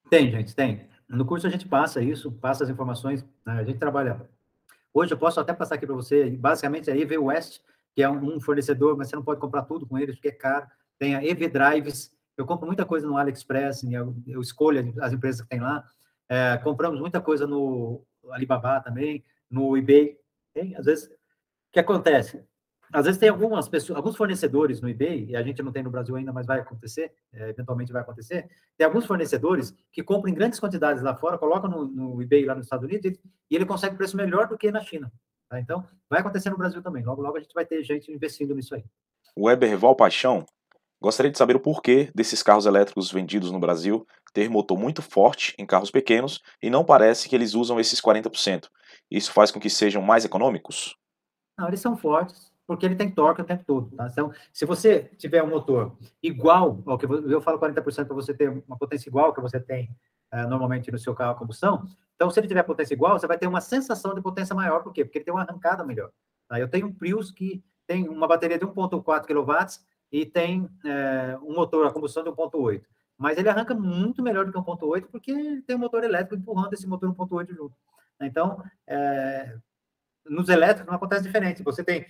[0.09, 0.87] Tem, gente, tem.
[1.09, 3.53] No curso a gente passa isso, passa as informações, né?
[3.53, 4.29] a gente trabalha.
[4.93, 7.61] Hoje eu posso até passar aqui para você, basicamente a EV West,
[7.95, 10.67] que é um fornecedor, mas você não pode comprar tudo com eles, porque é caro.
[10.99, 15.47] Tem a EV Drives, eu compro muita coisa no AliExpress, eu, escolho as empresas que
[15.47, 15.83] tem lá.
[16.29, 20.17] É, compramos muita coisa no Alibaba também, no eBay.
[20.53, 21.09] Tem, às vezes, o
[21.71, 22.43] que acontece?
[22.93, 25.89] Às vezes tem algumas pessoas, alguns fornecedores no eBay, e a gente não tem no
[25.89, 28.47] Brasil ainda, mas vai acontecer, é, eventualmente vai acontecer.
[28.77, 32.53] Tem alguns fornecedores que compram em grandes quantidades lá fora, colocam no, no eBay lá
[32.53, 33.19] nos Estados Unidos e,
[33.49, 35.11] e ele consegue preço melhor do que na China.
[35.49, 35.59] Tá?
[35.59, 37.03] Então, vai acontecer no Brasil também.
[37.03, 38.85] Logo, logo a gente vai ter gente investindo nisso aí.
[39.35, 40.45] O Weber Val Paixão
[41.01, 45.55] gostaria de saber o porquê desses carros elétricos vendidos no Brasil ter motor muito forte
[45.57, 48.67] em carros pequenos e não parece que eles usam esses 40%.
[49.09, 50.95] Isso faz com que sejam mais econômicos?
[51.57, 53.95] Não, eles são fortes, porque ele tem torque o tempo todo.
[53.95, 54.07] Tá?
[54.11, 58.49] Então, se você tiver um motor igual ao que eu, falo 40% para você ter
[58.49, 59.89] uma potência igual ao que você tem
[60.33, 61.85] uh, normalmente no seu carro a combustão,
[62.15, 64.93] então se ele tiver potência igual, você vai ter uma sensação de potência maior, por
[64.93, 65.03] quê?
[65.03, 66.11] Porque ele tem uma arrancada melhor.
[66.47, 66.59] Tá?
[66.59, 71.53] Eu tenho um Prius que tem uma bateria de 1.4 kW e tem é, um
[71.53, 72.81] motor a combustão de 1.8
[73.17, 76.87] mas ele arranca muito melhor do que 1.8 porque tem um motor elétrico empurrando esse
[76.87, 77.75] motor 1.8 junto.
[78.19, 79.55] Então, é,
[80.25, 81.63] nos elétricos não acontece diferente.
[81.63, 82.05] Você tem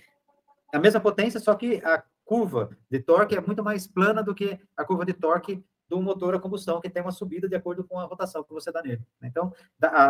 [0.74, 4.58] a mesma potência, só que a curva de torque é muito mais plana do que
[4.76, 7.98] a curva de torque do motor a combustão, que tem uma subida de acordo com
[7.98, 9.02] a rotação que você dá nele.
[9.22, 9.52] Então,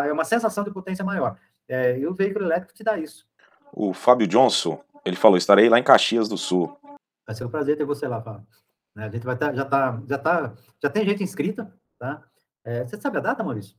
[0.04, 1.36] é uma sensação de potência maior.
[1.68, 3.26] É, e o veículo elétrico te dá isso.
[3.72, 6.78] O Fábio Johnson, ele falou, estarei lá em Caxias do Sul.
[7.26, 8.46] Vai ser um prazer ter você lá, Fábio.
[8.94, 9.06] Né?
[9.06, 12.22] A gente vai estar, tá, já tá, já tá, já tem gente inscrita, tá?
[12.64, 13.76] É, você sabe a data, Maurício?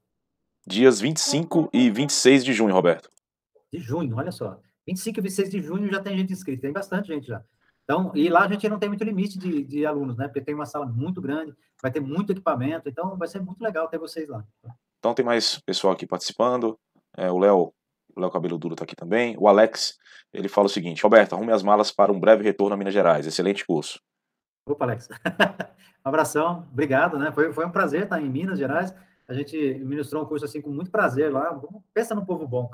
[0.68, 3.10] Dias 25 e 26 de junho, Roberto.
[3.72, 4.60] De junho, olha só.
[4.88, 7.42] 25 e 26 de junho já tem gente inscrita, tem bastante gente já.
[7.84, 10.28] Então, e lá a gente não tem muito limite de, de alunos, né?
[10.28, 13.88] Porque tem uma sala muito grande, vai ter muito equipamento, então vai ser muito legal
[13.88, 14.44] ter vocês lá.
[15.00, 16.80] Então tem mais pessoal aqui participando.
[17.16, 17.74] É, o Léo,
[18.16, 19.36] o Léo Cabelo Duro está aqui também.
[19.38, 19.98] O Alex,
[20.34, 23.28] ele fala o seguinte: Roberto, arrume as malas para um breve retorno a Minas Gerais.
[23.28, 24.00] Excelente curso.
[24.68, 25.08] Opa, Alex.
[26.04, 27.32] um abração, obrigado, né?
[27.32, 28.96] Foi, foi um prazer estar em Minas Gerais.
[29.28, 31.60] A gente ministrou um curso assim com muito prazer lá.
[31.94, 32.72] Pensa no povo bom,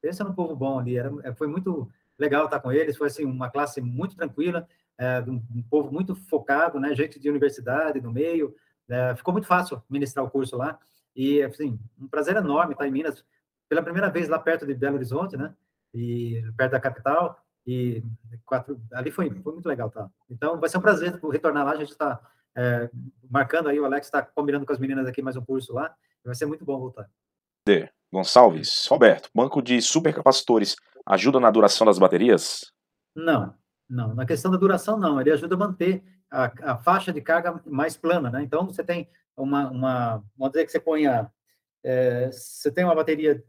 [0.00, 0.96] pensa no povo bom ali.
[0.96, 2.96] Era, é, foi muito legal estar com eles.
[2.96, 4.66] Foi assim uma classe muito tranquila,
[4.98, 6.94] é, um, um, povo muito focado, né?
[6.94, 8.54] Gente de universidade, do meio.
[8.88, 10.78] É, ficou muito fácil ministrar o curso lá.
[11.14, 13.24] E assim, um prazer enorme estar em Minas
[13.68, 15.54] pela primeira vez lá perto de Belo Horizonte, né?
[15.94, 17.40] E perto da capital.
[17.66, 18.02] E
[18.44, 20.10] quatro, ali foi, foi muito legal, tá?
[20.28, 21.72] Então, vai ser um prazer retornar lá.
[21.72, 22.20] A gente está
[22.56, 22.90] é,
[23.28, 25.94] marcando aí, o Alex está combinando com as meninas aqui mais um curso lá.
[26.24, 27.08] Vai ser muito bom voltar.
[27.66, 27.88] D.
[28.12, 32.72] Gonçalves, Roberto, banco de supercapacitores ajuda na duração das baterias?
[33.14, 33.54] Não,
[33.88, 34.14] não.
[34.14, 35.20] Na questão da duração, não.
[35.20, 38.42] Ele ajuda a manter a, a faixa de carga mais plana, né?
[38.42, 41.30] Então, você tem uma, uma vamos dizer que você ponha,
[41.82, 43.42] é, você tem uma bateria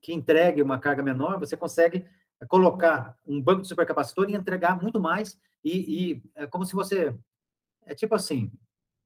[0.00, 2.06] que entregue uma carga menor, você consegue
[2.46, 7.12] colocar um banco de supercapacitor e entregar muito mais e, e, é como se você
[7.84, 8.52] é tipo assim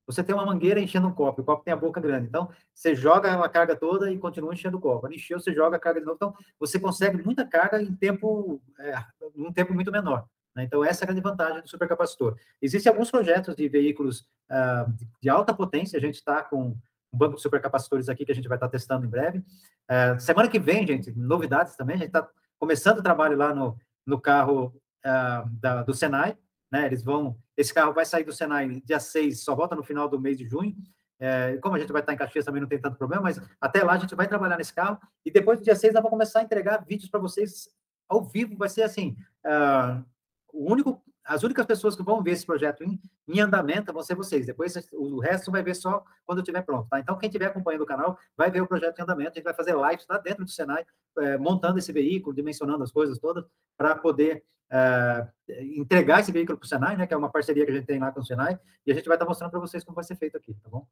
[0.07, 2.95] você tem uma mangueira enchendo um copo, o copo tem a boca grande, então você
[2.95, 5.01] joga a carga toda e continua enchendo o copo.
[5.01, 8.61] Quando encheu, você joga a carga de novo, então você consegue muita carga em tempo,
[8.79, 8.95] é,
[9.37, 10.27] um tempo muito menor.
[10.55, 10.65] Né?
[10.65, 12.37] Então essa é a grande vantagem do supercapacitor.
[12.61, 16.77] Existem alguns projetos de veículos uh, de alta potência, a gente está com
[17.13, 19.39] um banco de supercapacitores aqui que a gente vai estar tá testando em breve.
[19.39, 22.29] Uh, semana que vem, gente, novidades também, a gente está
[22.59, 23.77] começando o trabalho lá no,
[24.07, 24.75] no carro
[25.05, 26.37] uh, da, do Senai,
[26.71, 26.87] né?
[26.87, 30.21] Eles vão, esse carro vai sair do Senai dia 6, só volta no final do
[30.21, 30.75] mês de junho.
[31.19, 33.85] É, como a gente vai estar em Caxias também não tem tanto problema, mas até
[33.85, 36.41] lá a gente vai trabalhar nesse carro e depois do dia 6 nós vamos começar
[36.41, 37.69] a entregar vídeos para vocês
[38.09, 40.05] ao vivo, vai ser assim, uh,
[40.53, 44.15] o único as únicas pessoas que vão ver esse projeto em, em, andamento vão ser
[44.15, 44.47] vocês.
[44.47, 46.99] Depois o resto vai ver só quando estiver pronto, tá?
[46.99, 49.31] Então, quem estiver acompanhando o canal vai ver o projeto em andamento.
[49.31, 50.85] A gente vai fazer lives lá dentro do Senai,
[51.19, 53.45] é, montando esse veículo, dimensionando as coisas todas,
[53.77, 55.29] para poder é,
[55.77, 57.07] entregar esse veículo para o Senai, né?
[57.07, 59.07] Que é uma parceria que a gente tem lá com o Senai, e a gente
[59.07, 60.87] vai estar mostrando para vocês como vai ser feito aqui, tá bom?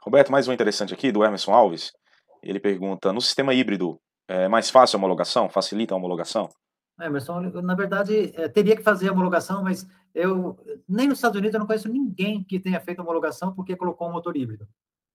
[0.00, 1.92] Roberto, mais um interessante aqui, do Emerson Alves.
[2.42, 5.48] Ele pergunta: no sistema híbrido, é mais fácil a homologação?
[5.48, 6.48] Facilita a homologação?
[7.00, 11.54] Emerson, na verdade, é, teria que fazer a homologação, mas eu nem nos Estados Unidos
[11.54, 14.66] eu não conheço ninguém que tenha feito homologação porque colocou um motor híbrido.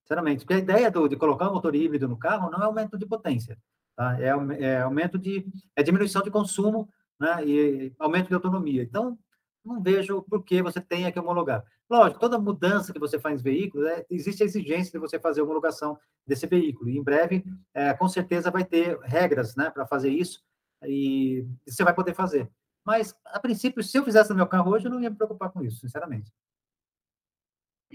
[0.03, 2.97] Sinceramente, porque a ideia do, de colocar um motor híbrido no carro não é aumento
[2.97, 3.57] de potência.
[3.95, 4.17] tá?
[4.19, 4.29] É,
[4.63, 6.89] é aumento de é diminuição de consumo,
[7.23, 7.45] né?
[7.45, 8.83] E aumento de autonomia.
[8.83, 9.17] Então,
[9.63, 11.63] não vejo por que você tenha que homologar.
[11.89, 15.39] Lógico, toda mudança que você faz em veículo, é, existe a exigência de você fazer
[15.39, 15.97] a homologação
[16.27, 16.89] desse veículo.
[16.89, 20.41] E em breve, é, com certeza, vai ter regras né, para fazer isso
[20.85, 22.49] e você vai poder fazer.
[22.85, 25.49] Mas, a princípio, se eu fizesse no meu carro hoje, eu não ia me preocupar
[25.49, 26.29] com isso, sinceramente.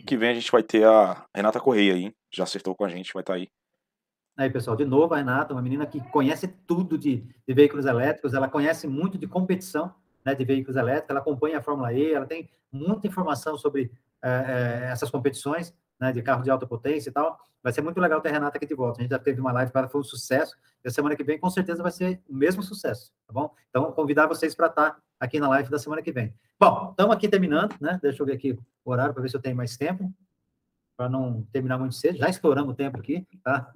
[0.07, 3.12] Que vem a gente vai ter a Renata Correia aí, já acertou com a gente,
[3.12, 3.51] vai estar tá aí.
[4.39, 8.34] Aí, pessoal, de novo, a Renata, uma menina que conhece tudo de, de veículos elétricos,
[8.34, 9.93] ela conhece muito de competição,
[10.24, 13.91] né, de veículos elétricos, ela acompanha a Fórmula E, ela tem muita informação sobre
[14.22, 17.36] é, é, essas competições né, de carro de alta potência e tal.
[17.61, 19.01] Vai ser muito legal ter a Renata aqui de volta.
[19.01, 21.36] A gente já teve uma live ela foi um sucesso, e a semana que vem
[21.36, 23.53] com certeza vai ser o mesmo sucesso, tá bom?
[23.70, 26.32] Então, convidar vocês para estar tá aqui na live da semana que vem.
[26.61, 27.99] Bom, estamos aqui terminando, né?
[28.01, 30.12] Deixa eu ver aqui o horário para ver se eu tenho mais tempo,
[30.97, 32.18] para não terminar muito cedo.
[32.18, 33.72] Já estouramos o tempo aqui, tá?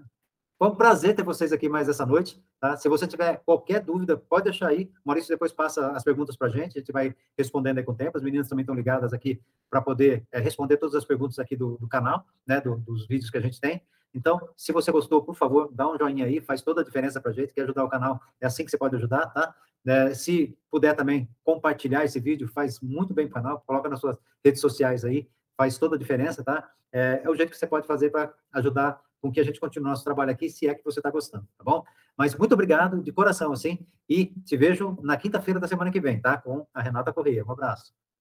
[0.62, 2.40] Foi um prazer ter vocês aqui mais essa noite.
[2.60, 2.76] Tá?
[2.76, 4.88] Se você tiver qualquer dúvida, pode deixar aí.
[5.04, 7.90] O Maurício depois passa as perguntas para a gente, a gente vai respondendo aí com
[7.90, 8.16] o tempo.
[8.16, 11.76] As meninas também estão ligadas aqui para poder é, responder todas as perguntas aqui do,
[11.78, 13.82] do canal, né, do, dos vídeos que a gente tem.
[14.14, 17.32] Então, se você gostou, por favor, dá um joinha aí, faz toda a diferença para
[17.32, 19.52] a gente, quer ajudar o canal, é assim que você pode ajudar, tá?
[19.84, 23.98] É, se puder também compartilhar esse vídeo, faz muito bem para o canal, coloca nas
[23.98, 26.70] suas redes sociais aí, faz toda a diferença, tá?
[26.92, 29.89] É, é o jeito que você pode fazer para ajudar com que a gente continue
[29.89, 31.85] nosso trabalho aqui, se é que você está gostando, tá bom?
[32.18, 36.20] Mas muito obrigado, de coração, assim, e te vejo na quinta-feira da semana que vem,
[36.20, 36.37] tá?
[36.37, 37.45] Com a Renata Correia.
[37.47, 37.95] Um abraço.